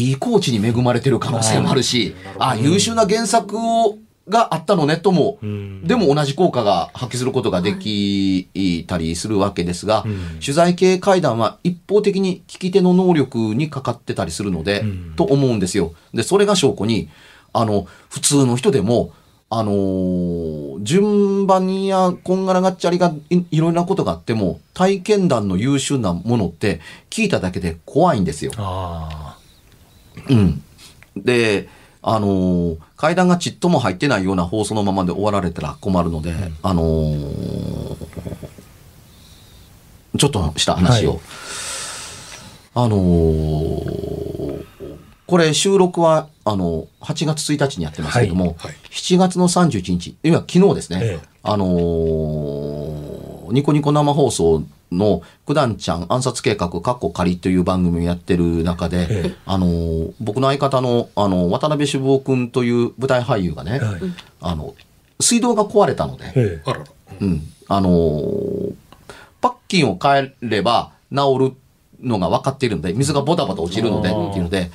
[0.00, 5.38] いいコーチに恵まれてる可能性もあるし、あ、優秀な原作を、があったのねとも、
[5.82, 10.04] でも同じ効果が発揮することができたりするわけですが、
[10.40, 14.84] 取材系会談は一方的に聞き手の能力にかかってたりするので、
[15.16, 15.92] と思うんですよ。
[16.14, 17.08] で、それが証拠に、
[17.52, 19.12] あの、普通の人でも、
[19.52, 28.52] あのー順番やこんがらがっちゃりがいいろいろなことがあっても、体験談の優秀なものって聞いただけで怖いんですよ。
[30.28, 30.62] あうん。
[31.16, 31.68] で、
[32.02, 37.96] あのー階段がちっとも入ってないような放送のままで終わられたら困るので、あのー
[40.18, 41.12] ちょっとした話を。
[41.12, 41.20] はい。
[42.74, 44.64] あのー
[45.26, 48.54] これ収録は、あの、8月1日にやってますけども、はい。
[48.56, 48.74] はい。
[48.90, 51.26] 7月の31日、いや、昨日ですね、ええ。
[51.44, 63.84] あのーニコニコ生放送の九段ちゃん暗殺計画カッコ仮という番組をやってる中で、ええあのー僕の相方の、あの、渡辺志望君という舞台俳優がね、あ。
[63.84, 64.00] はい。
[64.40, 64.74] あの、
[65.20, 66.62] 水道が壊れたので、え。
[67.20, 67.42] うん。
[67.68, 68.74] あのー
[69.40, 74.70] パッキンを変えれば治るのが分かっているので、水がボタボタ落ちるので、っていうので、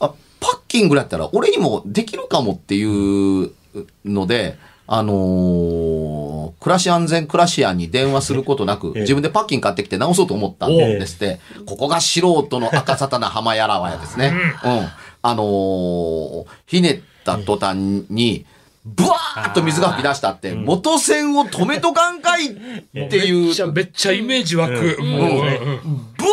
[0.00, 0.08] あ、
[0.40, 3.50] パッキンぐらいやったら俺にもできるかもっていう
[4.04, 9.00] ので、あのー暮らし安全暮らし屋に電話することなく、ええ。
[9.02, 14.32] 自分でパッキン買ってきて直そうと思ったんですって、ここが素人の赤沙汰な浜やらわやですね。
[14.64, 14.88] うん。
[15.22, 18.46] あのーひねった途端に、
[18.84, 22.52] ブワーッと水が噴き出したって、元栓を止めとかんかいっ
[22.92, 23.46] ていう。
[23.46, 24.72] めっちゃ、めっちゃイメージ湧く。
[24.72, 24.98] もう、うん。
[25.00, 26.30] ブワ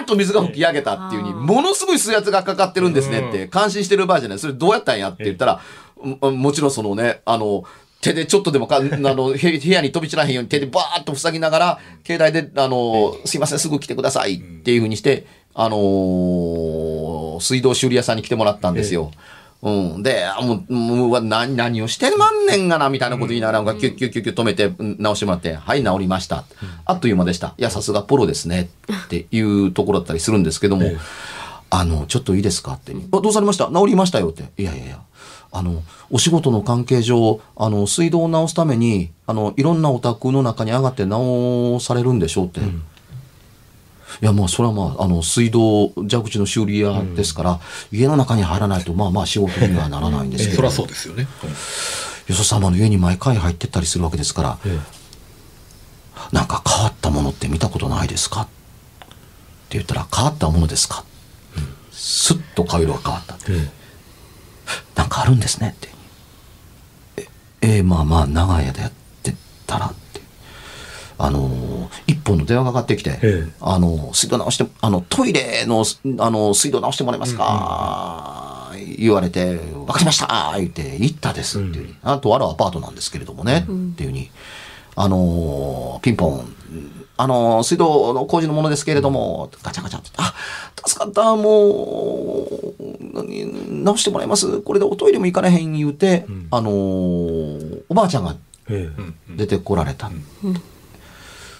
[0.00, 4.38] ーッと水が吹き上げたっていうに、ものすごい水圧がかかってるんですねって、感心してる場合じゃない。
[4.38, 5.60] それどうやったんやって言ったら、
[6.02, 7.64] ももちろんそのね、あの、
[8.04, 19.10] 手でちょっとでもか、あの、 へ部屋に飛び散らへんように手でバーッと塞ぎながら、携帯で、あの、すいません、すぐ来てくださいっていうふうにして、あのー水道修理屋さんに来てもらったんですよ。
[19.62, 20.02] うん。
[20.02, 26.44] で、あもう、もう何、何をしてまんねんがな、みたいなこと言いながら、なんかキュッキュッキュッキュッ止めて、うん直してもらって、はい、治りました。
[26.84, 27.54] あっという間でした。
[27.58, 28.68] いや、さすがプロですね。
[29.06, 30.90] っていうところだったりするんですけども、
[31.70, 32.74] あの、ちょっといいですか？
[32.74, 32.92] って。
[32.92, 33.66] あどうされました？
[33.66, 34.44] 治りましたよって。
[34.62, 35.00] いやいやいや。
[35.56, 42.60] あの、お仕事の関係上、あの、水道を直すために、あの、いろんなお宅の中に上がって直されるんでしょうって。
[42.60, 42.64] い
[44.20, 47.60] や、まあ、それはまあ、あの、水道蛇口の修理屋ですから、
[47.92, 50.56] 家の中に入らないと、まあまあ仕事にはならないんですけど。
[50.56, 51.26] そりゃそうですよね。
[52.28, 54.78] よそ様の家に毎回入ってったりするわけですから、え
[56.32, 58.42] なんか変わったものって見たことないですか？
[58.42, 58.46] っ
[59.68, 61.04] て言ったら、変わったものですか、
[61.92, 63.44] スッと顔色が変わったって。
[63.52, 63.83] え
[64.94, 65.88] なんかあるんですねって。
[67.16, 67.28] え、
[67.78, 69.34] えーまあまあ、長い間やって
[69.66, 70.20] たらって。
[71.18, 71.74] あのー
[72.06, 73.52] 一本の電話がかかってきて、ええ。
[73.60, 75.84] あのー水道直して、あの、トイレの、
[76.18, 83.62] あの、水道直してもらえますか、言われて、わかりました言って、行ったですっていうふうに、あとあるアパートなんですけれどもね、っ
[83.96, 84.30] ていうふうに、
[84.96, 86.54] あのーピンポン、
[87.16, 90.34] あのー水道の工事のものですけれども、ガチャガチャって、あ、
[90.84, 92.74] 助かった、もう、
[93.14, 94.60] 何直してもらいます。
[94.60, 98.34] これでおトイレも行かれへん言うて、あのーおばあちゃんが
[98.68, 98.88] え
[99.36, 100.10] 出てこられた。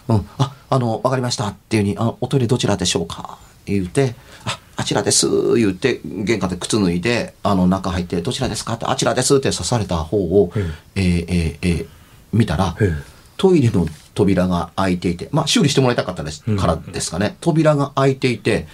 [0.09, 3.39] うん、あ、あの、わかりましたっていうに、あおトイレどちらでしょうか？
[3.67, 4.15] 言うて、
[4.45, 8.75] あ、あちらです言うて、玄関で靴脱いで、あの、中入って、どちらですか？
[8.75, 10.65] って、あちらですって刺された方を、えー
[10.97, 11.87] えーえー
[12.33, 12.93] 見たら、え。
[13.37, 17.37] トイレの扉が開いていて、まあ、修理してもらいたかったです、うんからですかね。
[17.41, 18.67] 扉が開いていて、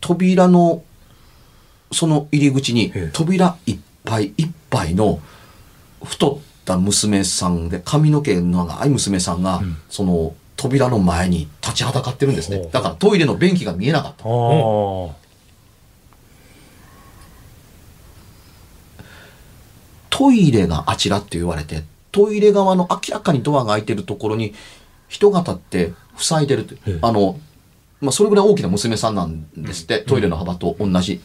[0.00, 0.82] 扉の、
[1.92, 5.20] その入り口にええ、扉いっぱいいっぱいの、
[6.04, 12.68] 太った娘さんで、髪の毛の長い娘さんが、その、扉の前に立ちはだかってるんですね。
[12.72, 14.24] だからトイレの便器が見えなかった。
[20.10, 24.54] トイレがあちらって言われて、トイレ側の明らかにドアが開いてるところに
[25.08, 26.80] 人が立って塞いでるという。
[26.86, 26.98] ええ。
[27.02, 27.38] あの、
[28.00, 31.20] まあ、それぐらい大きな娘さんなんですって、トイレの幅と同じ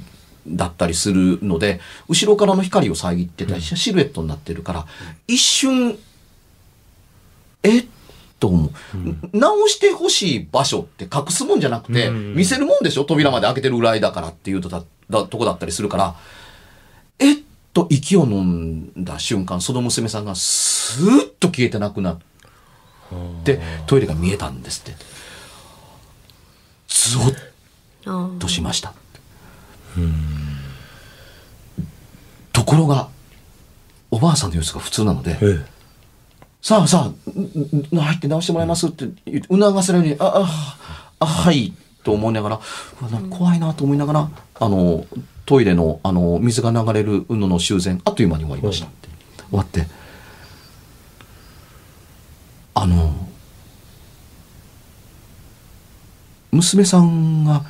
[0.48, 4.86] だったりするので、後ろからの光を遮ってたり、シルエットになってるから、
[5.28, 5.98] 一瞬、
[7.62, 7.86] えっ
[8.40, 8.72] と思う。
[9.38, 12.36] 直してほしい場所って隠すもんじゃなくて、うん。
[12.36, 16.16] 見せるもんでしょ扉まで開けてるぐらいだからっていうとだだとこだったりするから、
[17.74, 22.20] と息を飲んだ瞬間、その娘さんがススーッと消えてなくなっ
[23.44, 24.96] てトイレが見えたんですって。
[26.88, 27.22] ズオ
[28.06, 28.94] ッとしました
[32.52, 33.10] ところが
[34.12, 35.66] おばあさんの様子が普通なのでえ
[36.62, 40.78] さあさあ、入って直してもらいますって言って促せるように、あ、あ、
[41.20, 41.74] あ、はい、
[42.06, 42.60] と思いながら、
[43.30, 44.30] 怖いなと思いながら、
[44.62, 45.06] あの、
[45.46, 49.10] トイレの、あの、水が流れるのの修繕、あっという間に終わりましたって。
[49.50, 49.86] 終わって、
[52.74, 53.14] あの、
[56.52, 57.64] 娘さんが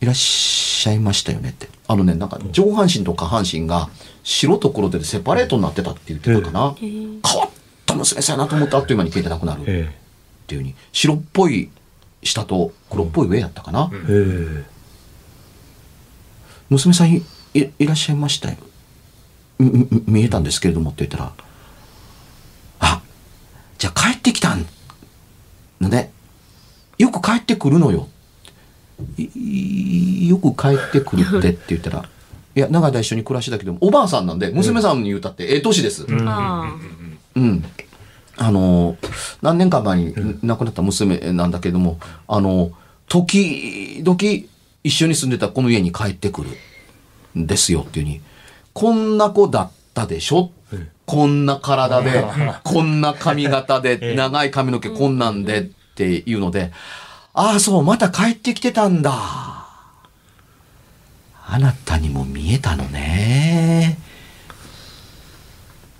[0.00, 1.68] いらっしゃいましたよねって。
[1.86, 3.88] あのね、なんか上半身と下半身が
[4.22, 6.74] 白と黒でセパレートになってたって言ってたかな。
[6.78, 7.50] へー変わっ
[7.86, 9.94] た娘さんやなと思ってあっという間に消えてなくなるっえ
[10.46, 11.70] ていうふうに白っぽい
[12.22, 14.73] 下と黒っぽい上やったかな、ええ
[16.70, 17.22] 娘さんい
[17.54, 18.56] いいらっしゃいましたよ。
[20.06, 21.32] 見えたんですけれどもって言ったら
[22.80, 23.02] あ
[23.78, 24.66] じゃあ帰ってきたん
[25.80, 26.10] ので
[26.98, 28.08] よく帰ってくるのよ
[29.16, 32.08] よく帰ってくるってって言ったら
[32.56, 36.28] いや長い間一緒に暮らしてたけどもおばあさんなんで娘さんに言うたってええ年です、うん。
[36.28, 36.76] あ
[37.36, 37.64] うん。
[38.36, 38.96] あの、
[39.42, 42.72] 何年か前に亡くなった娘なんだけれども、あの、
[43.08, 44.18] 時々
[44.84, 46.50] 一緒に住んでたこの家に帰ってくる
[47.40, 48.20] んですよっていうに、
[48.72, 50.52] こんな子だったでしょ？
[51.06, 52.24] こんな体で、
[52.62, 56.72] こんな髪型で、長い髪の毛こんなんでっていうので、
[57.32, 59.12] ああ、そう、また帰ってきてたんだ。
[61.46, 63.98] あなたにも見えたのね。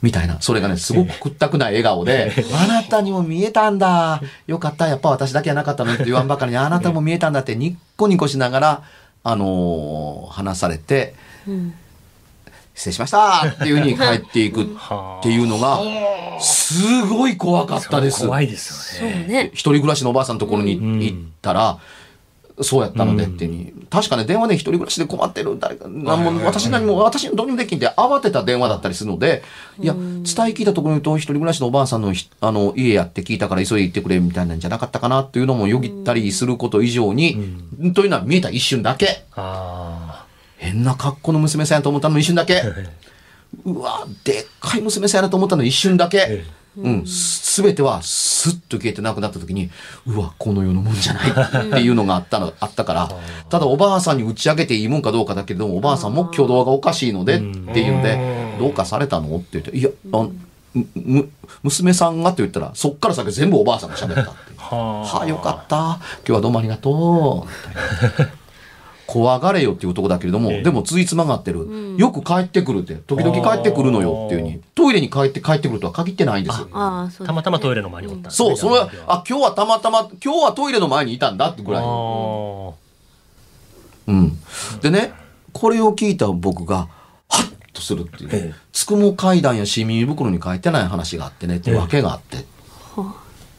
[0.05, 0.39] みたいな。
[0.43, 4.21] それがね、すごくくったくない笑顔で、あなたにも見えたんだ。
[4.47, 4.87] よかった。
[4.87, 8.83] やっぱ私だけはなかったのにって言わんばかりに、あなたも見えたんだってニッコニコしながら、
[9.23, 11.75] あのー話されて、ーうん
[12.75, 14.67] 失礼しましたっていうふうに帰っていくっ
[15.23, 15.81] ていうのが、
[16.41, 18.27] すごい怖かったです。
[18.27, 19.27] 怖いですよね。
[19.27, 21.79] ね一人暮らしのおばあさんのところにうん行ったら、
[22.61, 29.43] そうやったのでっていうふうに、確かね、電話で一人暮らしで困ってる、誰か、なんも、私何も、私どうにもできんって慌てた電話だったりするので、
[29.81, 37.37] いや、伝え聞いたところに言うと、一人暮らしのおばあさんのひ、あの、家やって聞いたから急いで行ってくれみたいなんじゃなかったかなっていうのもよぎったりすること以上に、
[37.95, 39.25] というのは見えた一瞬だけ。
[39.35, 40.25] あ
[40.57, 42.61] 変な格好の娘さんやと思ったの一瞬だけ。
[42.61, 42.65] あ。
[43.65, 46.45] うわ、でっかい娘さんやなと思ったの一瞬だけえ。
[46.77, 49.71] うん、すべてはスッと消えてなくなった時に、
[50.07, 51.31] うわ、この世のもんじゃない
[51.69, 53.11] っていうのがあったの、あったから、
[53.49, 57.45] ただおばあさんに打ち上げていいもんかどうかだけれども、おばあさんも挙動がおかしいのでって
[57.81, 59.37] いうので、どうかされたの？
[59.37, 60.29] って言って、いや、あ
[60.75, 61.31] む、む
[61.63, 64.31] 娘さんがって言ったら、そっから先全部おばあさんが喋ったって。
[64.57, 65.77] ははあ、よかった。
[65.77, 67.49] 今日はどうもありがとう。
[67.49, 68.33] みたいな
[69.07, 71.97] 怖がれよっていうとこだけれども、ええでもついつまがってる。
[71.97, 76.69] よく帰ってくるって、時々帰ってくるのよっていうふうに、トイレに帰って帰ってくるとは限ってないんですよ。
[76.73, 81.83] ああそうたまたまトイレの前におったねそう、それはじゃ、あ、今日はたまたま、今日はトイレの前にいたんだってぐらい。
[81.85, 82.71] あ
[84.07, 84.39] うん。
[84.81, 85.13] でね、
[85.53, 86.89] これを聞いた僕が、
[87.29, 88.31] ハッとするっていう。
[88.33, 92.45] ええつくも階段や市民袋に書いてない話があってね、っていうわけがあって。
[92.97, 93.15] は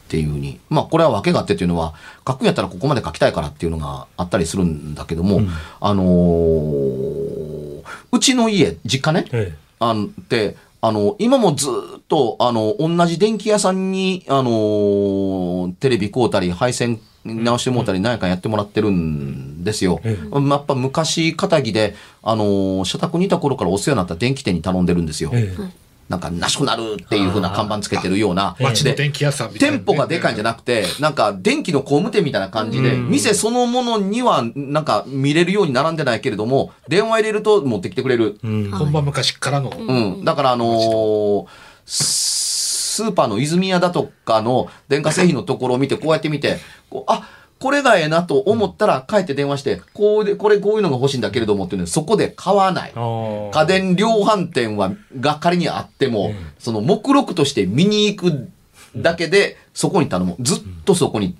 [0.06, 0.60] っていうふうに。
[0.70, 1.94] まあ、これは訳があってっていうのは、
[2.26, 5.40] 書くんやったらここまで書きたいからっていうのがあったりするんだけども、
[5.80, 20.00] あのーうちの家、実家ね、えあのって、あの、今もずっと、あの、同じ電気屋さんに、あのーテレビ買うたり、配線直してもうたり、何やかんやってもらってるんですよ。
[20.04, 25.30] えやっぱ昔、片木で、あのー社宅にいた頃からお世話になった電気店に頼んでるんですよ。
[25.34, 28.56] ええなんか、なしくなるっていう風な看板つけてるような。
[28.60, 29.82] 町の電気屋さんみたいなね。
[29.84, 38.38] 店舗がでかいんじゃなくて、なんか電気の工務店みたいな感じで、うん店そのものにはなんか見れるように並んでないけれども、電話入れると持ってきてくれる。
[38.42, 39.70] うん本場昔からの。
[39.70, 40.24] うん。
[40.24, 41.46] だからあのー
[41.86, 46.56] スーパーの泉屋だとかの電化製品のところを見て、こうやって見て、
[46.88, 52.92] こうあ、これがええなと思ったら帰って電話して、こうで、これこういうのが欲しいんだけれどもっていうので、そこで買わない。
[52.92, 58.48] 家電量販店は、が仮にあっても、その目録として見に行く
[58.96, 60.36] だけで、そこに頼む。
[60.40, 61.34] ずっとそこに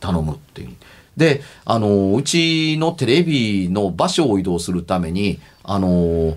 [0.00, 0.70] 頼むっていう。
[1.16, 6.36] で、あの、うちのテレビの場所を移動するために、あの、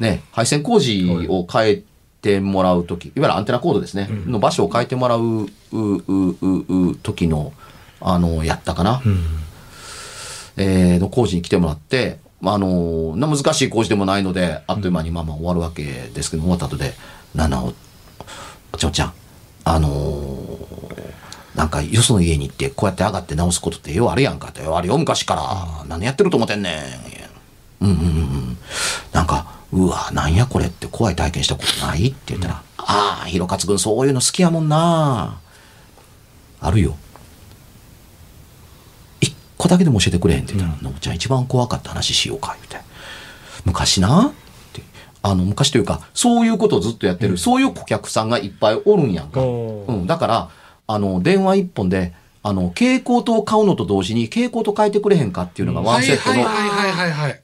[0.00, 1.82] ね、配線工事を変え
[2.22, 5.96] てもらうとき、いわゆるアンテナコードですね、の場所を変えてもらう、う、う、
[6.40, 7.52] う、う、時の、
[8.04, 9.02] あの、やったかな。
[9.04, 9.24] うん
[10.56, 16.92] えーの工事に来てもらって、まあ、あの、な難しい工事でもないので、あっという間にまあまあ終わるわけですけど、終わった後で、
[17.34, 17.72] なあなあお、
[18.74, 19.12] おちょちゃん、
[19.64, 21.12] あのー
[21.54, 26.82] なんかよその家に行ってこうやって上がって直すことってようあるやんかって、あるよ昔から、何やってると思ってんね
[27.80, 27.84] ん。
[27.84, 28.58] うんうんうんうん。
[29.12, 32.08] なんか、うわ、なんやこれって怖い体験したことない？
[32.08, 35.38] って言ったら、ああ、ひろかつくんそういうの好きやもんな。
[36.60, 36.96] あるよ。
[39.62, 42.76] 一個だけでも教えてくれへんって言ったら、のぶちゃん一番怖かった話しようか、言うて。
[43.64, 44.32] 昔なっ
[44.72, 44.82] て。
[45.22, 49.40] あの、昔というか、そういうことをずっとやってる、そういう顧客さんがいっぱいおるんやんか。
[49.40, 50.50] うん、だから、
[50.88, 56.44] あの、電話一本で、あの、蛍光灯を買うのと同時に蛍光灯変えてくれへんかっていうのがワンセットの。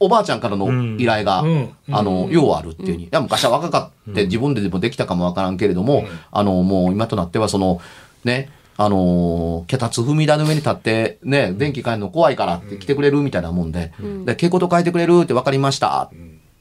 [0.01, 3.05] おばあちゃんからの依頼が、うんあの、ようあるっていうに。
[3.05, 7.81] いや、昔は若かって自分ででもできたかもわからんけれども、あの、もう今となってはその、
[8.25, 8.51] ね、
[8.81, 13.93] あのー脚立踏み台の上に立って、ね、電気変えるの怖いからって来てくれるみたいなもんで、
[14.25, 16.11] で、蛍光灯変えてくれるって分かりましたっ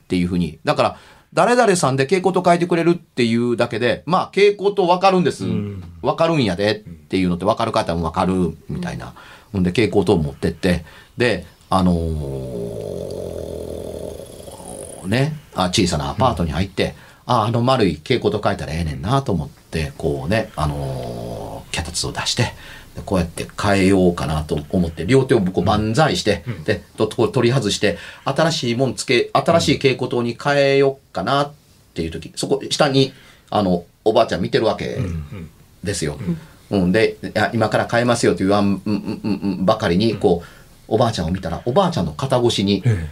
[0.08, 0.58] ていうふうに。
[0.66, 0.98] だから、
[1.34, 5.46] 誰々さんで蛍光灯変えてくれるっていうだけで、まあ、蛍光灯分かるんです。
[5.46, 9.14] 分かるんやでっていうのって分かる方も分かるみたいな。
[9.54, 10.86] ほんで、蛍光灯持ってって、
[11.18, 16.96] で、あのーね、あ小さなアパートに入って、
[17.26, 22.54] あ、あの丸い蛍光灯変えたらええねんなと思って、こうね、あのー脚立を出して、
[22.96, 31.52] でこうやって変えようかなと思って、両手をこう万歳して、で、とこう取り外して、新しいもんつけ、新しい蛍光灯に変えようかなっ
[31.94, 33.14] ていう時、そこ、下に、
[33.50, 34.98] あの、おばあちゃん見てるわけ
[35.84, 36.18] ですよ。
[36.70, 40.48] うん、で、いや今から変えますよと言わん、うんうんうんうんばかりに、こう、
[40.88, 43.08] おばあちゃんを見たら、おばあちゃんの肩越しに、え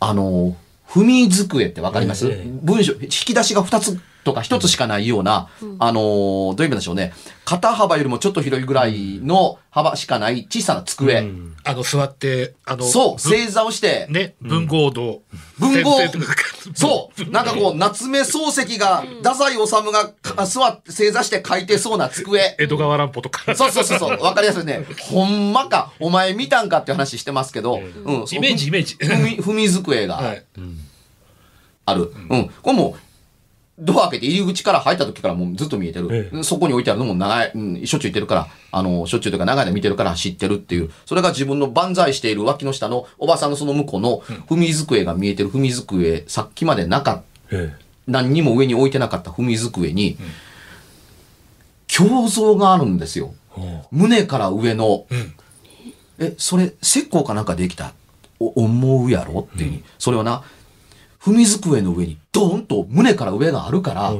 [0.00, 0.56] あの、
[0.88, 2.50] 踏み机ってわかります、ええ。
[2.62, 5.48] 文章、引き出しが2つとか1つしかないような、
[5.78, 7.12] あの、どういう意味でしょうね。
[7.44, 11.20] 肩幅よりもちょっと広いぐらいの幅しかない小さな机。
[11.20, 15.22] うんあの、座って、あの、そう、ぶ正座をして、ね、文豪堂。
[15.58, 15.98] 文豪
[16.74, 22.54] そう、なんかこう、夏目漱石が、太宰治がか座って正座して書いてそうな机。
[22.58, 23.54] 江戸川乱歩とか。
[23.54, 24.84] そうそうそうそう、わかりやすいね。
[25.10, 27.82] ほんまか、お前見たんかっていう話してますけど、うん、
[28.30, 28.96] イメージイメージ。
[28.96, 30.44] 踏み、踏み机がはい。
[31.86, 32.12] ある。
[32.28, 32.50] うん。
[32.60, 33.00] これもう、
[33.78, 36.30] ドア開けて入り口から入った時からもうずっと見えてる。
[36.32, 40.90] えそこに置いてあるのも長い、うん、しょっちゅう行ってるから、あの、しょっちゅうというか長い間見てるから知ってるっていう。
[41.06, 44.18] それが自分の万歳している脇の下のおばさんのその向こうの
[44.48, 47.22] 踏み机が見えてる踏み机、さっきまでなかった。
[47.56, 47.74] え
[48.06, 50.18] 何にも上に置いてなかった踏み机に、
[51.98, 53.34] 胸像があるんですよ。
[53.90, 55.34] 胸から上の、ん。
[56.18, 57.94] え、それ、石膏かなんかできた？
[58.38, 59.48] お思うやろ？
[59.52, 60.44] っていうに、それはな、
[61.24, 64.12] 踏み机の上にドーンと胸から上があるから、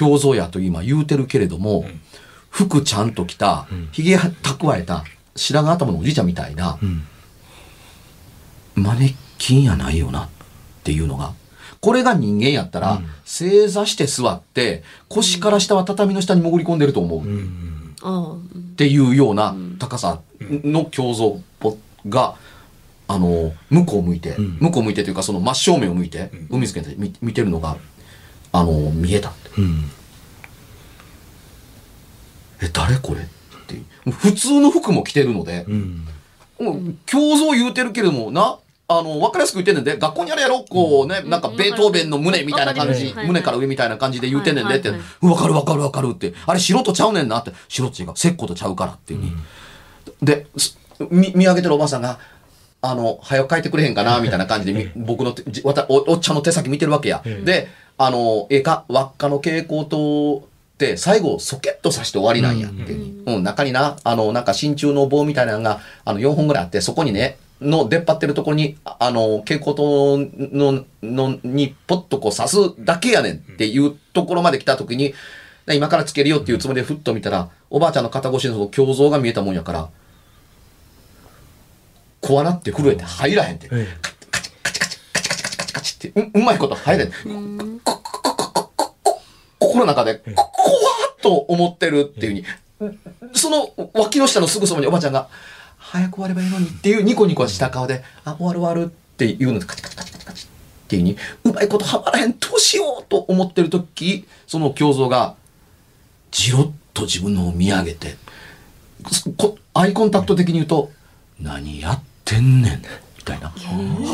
[0.00, 1.84] 胸像やと今言うてるけれども、
[2.48, 5.04] 服ちゃんと着た、髭蓄えた、
[5.36, 6.78] 白髪頭のおじいちゃんみたいな、
[8.74, 10.28] マネキンやないよなっ
[10.82, 11.34] ていうのが、
[11.80, 17.20] これが人間やったら、正座して座って、腰から下は畳の下に潜り込んでると思う。
[17.20, 21.38] っていうような高さの胸像
[22.08, 22.36] が、
[23.12, 27.76] あの、向こう向いて、向こう向いてというかその真正面を向いて、海付けで見見てるのが、
[28.52, 29.50] あの、見えたって。
[29.58, 29.90] うん。
[32.62, 33.24] え、誰これっ
[33.66, 33.74] て。
[34.12, 36.06] 普通の服も着てるので、うん。
[36.60, 36.74] もう
[37.12, 40.64] 胸像言うてるけれども、な、あの、わかりやすく言ってんねんで、学校にあるやろ？
[40.68, 44.90] こうね、なんかベートーベンの胸みたいな感じ胸から上みたいな感じで言うてんねんでって。
[44.90, 49.32] はいはい、わかるわかるわかるって、あれ白とちゃうねんなって、白って違う、石膏とちゃうからっていうに。
[50.22, 50.46] で、
[51.10, 52.18] 見上げてるおばさんが、
[52.82, 57.22] あの、早く書いてくれへんかな、 みたいな感じで、み僕のわたおおっちゃんの手先見てるわけや。
[57.44, 57.68] で、
[57.98, 60.42] あの、ええか、輪っかの蛍光灯
[60.74, 63.22] って、最後、ソケットさして終わりなんやっていう。
[63.26, 75.14] うん、中にな、あの、なんか真鍮の棒みたいなのが、あの、4本ぐらいあって、そこにね、の出っ張ってるところに、ああの、蛍光灯の、の、に、ポッとこう刺すだけやねんっていうところまで来た時に、
[75.70, 79.88] 今からつけるよっていうつもりでふっと見たら、おばあちゃんの肩越しのその胸像が見えたもんやから、
[82.20, 83.68] 怖なって震えて入らへんって。
[83.72, 83.86] え
[84.30, 87.12] カチカチってううまいこと入れん。
[89.58, 90.68] 心の中で、こ怖
[91.12, 92.44] っと思ってるっていう
[92.78, 92.94] ふうに、
[93.34, 95.28] その脇の下のすぐそばにおばあちゃんが、
[95.78, 105.34] 早く終わればいいのにっていうニコニコした顔で、あ、終わる終わるっていうので、カチカチカチカチカチっていうふうに、うまいことはまらへん、どうしようと思ってる時、その胸像が、
[106.30, 108.16] じろっと自分のを見上げて、
[109.36, 110.90] こアイコンタクト的に言うと、
[111.40, 112.82] 何やってんねん、
[113.18, 113.52] みたいな。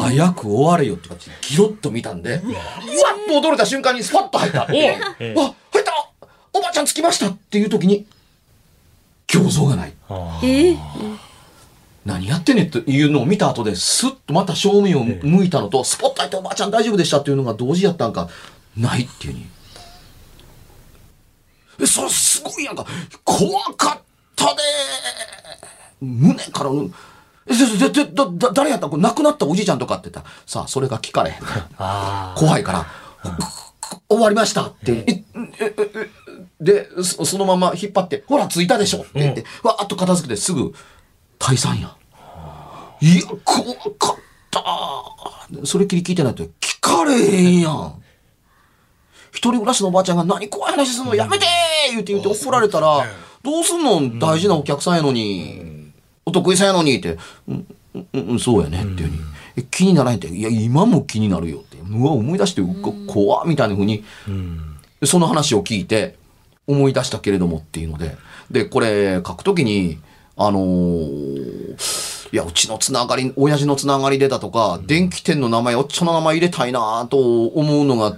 [0.03, 4.67] 早く終われよって感じで、ギロッと見たんで、うわっと驚いた瞬間にスパッと入った。
[4.71, 5.01] おえ
[5.35, 6.11] わ、入った
[6.53, 8.07] おばあちゃん着きましたっていう時に、
[9.33, 9.93] 胸像がない。
[12.05, 18.29] 何やってんねんっていうのを見た後で、スッとまた正面を向いたのと、スポッと入っておばあちゃん大丈夫でしたっていうのが同時やったんか、
[18.77, 19.47] ないっていうに。
[21.81, 22.87] え、それすごいやんか。
[23.25, 24.01] 怖かっ
[24.37, 24.63] たで
[26.01, 26.89] 胸からの、
[27.49, 28.88] え、で、で、で、だ、だ誰やった？
[28.88, 31.47] これ亡くなったおじいちゃんとかって言ったら、さあ、それが聞かれへんね。
[31.78, 32.38] ああ。
[32.38, 32.86] 怖いから、
[34.09, 35.24] 終わりましたって、ええ
[35.61, 36.11] ええ
[36.61, 40.74] で、そそのまま引っ張って、ほら、着いたでしょって言って、わーっと片付けてすぐ、
[41.38, 41.94] 退散や。
[43.01, 44.16] いや、怖かっ
[44.51, 48.03] たそれきり聞いてないと、聞かれへんやん。
[49.30, 53.05] 一人暮らしのおばあちゃんが何怖い話するのやめてー言って言って怒られたら、
[53.42, 55.76] どうすんの大事なお客さんやのに、
[56.27, 57.16] お得意さんやのにって、
[57.49, 57.66] うん、
[58.12, 58.83] うん、うんそうやね。
[58.83, 59.18] っていうふうに。
[59.59, 61.79] え気にならへんって、いや、今も気になるよって。
[61.79, 63.47] うわ、思い出して、うわ、怖っ。
[63.47, 64.05] みたいなふうに、
[65.05, 66.16] その話を聞いて、
[66.66, 68.16] 思い出したけれどもっていうので、
[68.51, 69.99] で、これ、書くときに、
[70.37, 78.16] あのーいや、うちのつながり、親父のつながりでだとか、電気店の名前、おっちゃんの名前入れたいなと思うのが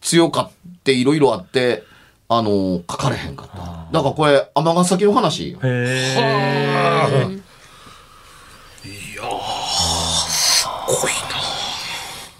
[0.00, 1.84] 強かっていろいろあって、
[2.28, 3.56] あのー書かれへんかった。
[3.92, 5.50] だからこれ、尼崎の話。
[5.52, 6.16] へえ。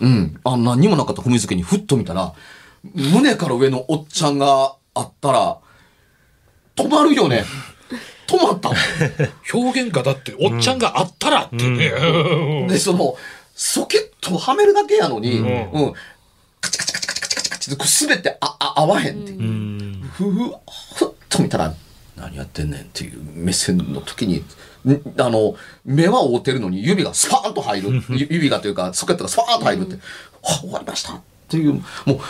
[0.01, 0.41] うん。
[0.45, 2.35] あ、何にもなかった踏み付けにふっと見たら、
[2.95, 5.59] 胸から上のおっちゃんがあったら、
[6.77, 7.45] 止まるよね。
[8.27, 8.79] 止まったもん。
[9.55, 11.91] 表現がだって、おっちゃんがあったらってね。
[12.69, 13.15] で、その、
[13.55, 15.93] ソケットをはめるだけやのに、ううんん。
[16.61, 19.39] カチカチカチカチカチカチって、すべてあ、あ、合わへんっていう。
[19.41, 19.66] うん。
[20.17, 21.75] ふふ、ふっと見たら、
[22.17, 24.39] 何やってんねんっていう目線の時に、
[24.91, 28.03] んあの、目は覆ってるのに指がスパーンと入る。
[28.11, 29.99] ゆ 指がというか、ソケットがスパーンと入るって、
[30.43, 31.83] あ、終わりましたっていう、も
[32.15, 32.21] う、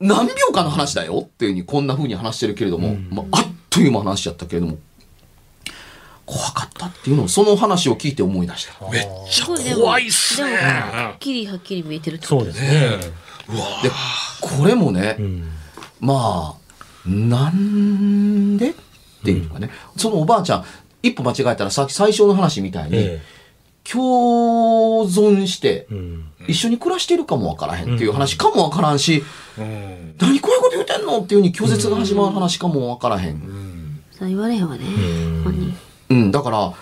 [0.00, 4.78] 何秒間の話だよっていうふうにこんな風に話してるけれども、まあ、あっという間の話だったけれども、
[6.24, 8.90] 怖かったっていうのを、その話を聞いて思い出した。
[8.90, 11.18] めっちゃ怖いっすでも、はねっ。
[11.18, 12.98] きりはっきり見えてるってことそうですね。
[13.82, 13.90] で、
[14.40, 15.50] これもね、うん。
[16.00, 18.70] まあ、なんで？
[18.70, 18.74] っ
[19.24, 20.64] ていうかね、そのおばあちゃん、
[21.02, 23.22] 一歩間違えたらさっき最初の話みたいに、え
[23.84, 25.94] 共存してえ。
[25.94, 26.26] うん。
[26.46, 29.22] 一緒に暮らしてるかもわからへんっていう話かもわからんし、
[29.58, 33.42] うん何こういうこと言うてんのっていうふうに拒絶が始まる話かもわからへん。
[34.12, 35.74] そう言われへんわねん本人
[36.10, 36.72] うん、だから、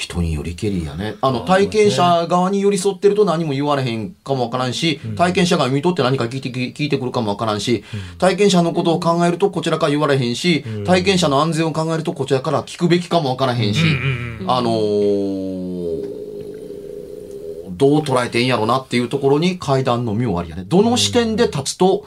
[0.00, 1.16] 人によりけりやね。
[1.20, 7.84] あの、体験者側に寄り添ってると何も言われへんかもわからんし、体験者が見とって何か聞いて聞いてくるかもわからんし、
[8.18, 13.84] 体験者のことを考えるとこちらから言われへんし、体験者の安全を考えるとこちらから聞くべきかもわからへんし、
[14.46, 16.20] あのー
[17.80, 20.64] どう捉えていいんやろなっていうところに階段の妙ありやね。
[20.66, 22.06] どの視点で立つと、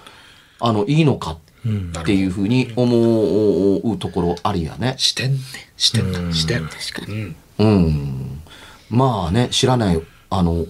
[0.60, 4.94] あの、いいのかっていうふうに思うところありやね。
[4.98, 5.40] 視点ね。
[5.76, 6.20] 視点だ。
[6.32, 6.68] 視点。
[6.68, 7.68] 確かにうん。
[7.68, 8.42] うん。
[8.90, 10.66] まあね、知らない、あの、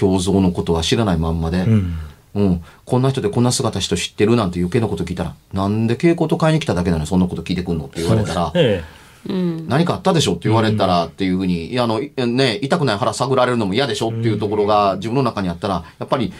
[0.00, 1.98] 胸像のことは知らないまんまで、うん。
[2.34, 8.82] うん、こんな人でこんな姿人知ってるなんて余計なこと聞いたら、なんで稽古と買いに来ただけなのにそんなこと聞いてくんのって言われたら、え
[9.26, 16.32] うん何かあったでしょって言われたらっていうふうに、いや、あの、いね、痛くない腹探られるのも嫌でしょっていうところが自分の中にあったら、やっぱり、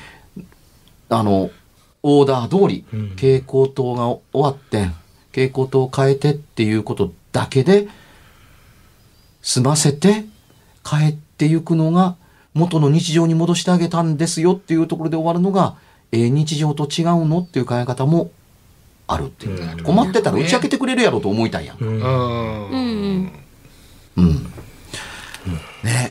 [1.09, 1.51] あの、
[2.03, 2.85] オーダー通り、
[3.16, 4.91] 蛍光灯が終わって、
[5.30, 7.89] 蛍光灯を変えてっていうことだけで、
[9.45, 10.25] 済ませて
[10.83, 12.17] 帰っていくのが
[12.55, 15.77] 元の日常に戻してあげたんですよっていうところで終わるのが、
[16.13, 18.31] えー日常と違うのっていう考え方も
[19.07, 19.83] あるっていう。
[19.83, 21.77] 困ってたら打ち明けてくれるやろと思いたいやん。
[21.81, 21.85] え。
[21.85, 21.95] うん。
[21.95, 22.03] うん。
[22.71, 23.33] うん
[24.17, 24.51] うんうん。
[25.83, 26.11] ね。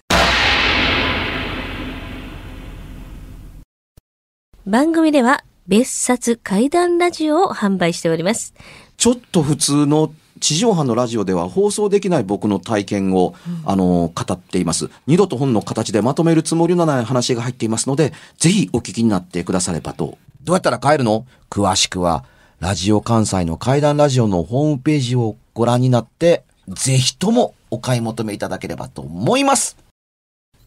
[4.67, 8.53] 番組では別冊怪談ラジオを販売しております
[8.95, 10.13] ちょっと普通の
[10.43, 13.33] 地上波のラジオでは放送できない僕の体験を、
[13.63, 14.89] あの、語っています。
[15.07, 20.17] 二度と本の形でまとめるつもりのない話が入っていますので、ぜひお聞きになってくださればと。
[20.43, 21.25] どうやったら帰るの？
[21.49, 22.25] 詳しくは、
[22.59, 29.77] ラジオ関西の怪談ラジオのホームページをご覧になって、ぜひともお買い求めいただければと思います。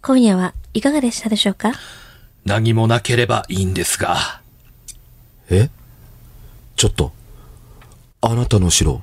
[0.00, 1.72] 今夜はいかがでしたでしょうか？
[2.46, 4.40] 何もなければいいんですが。
[5.50, 5.68] え？
[6.76, 7.12] ちょっと、
[8.22, 9.02] あなたの城、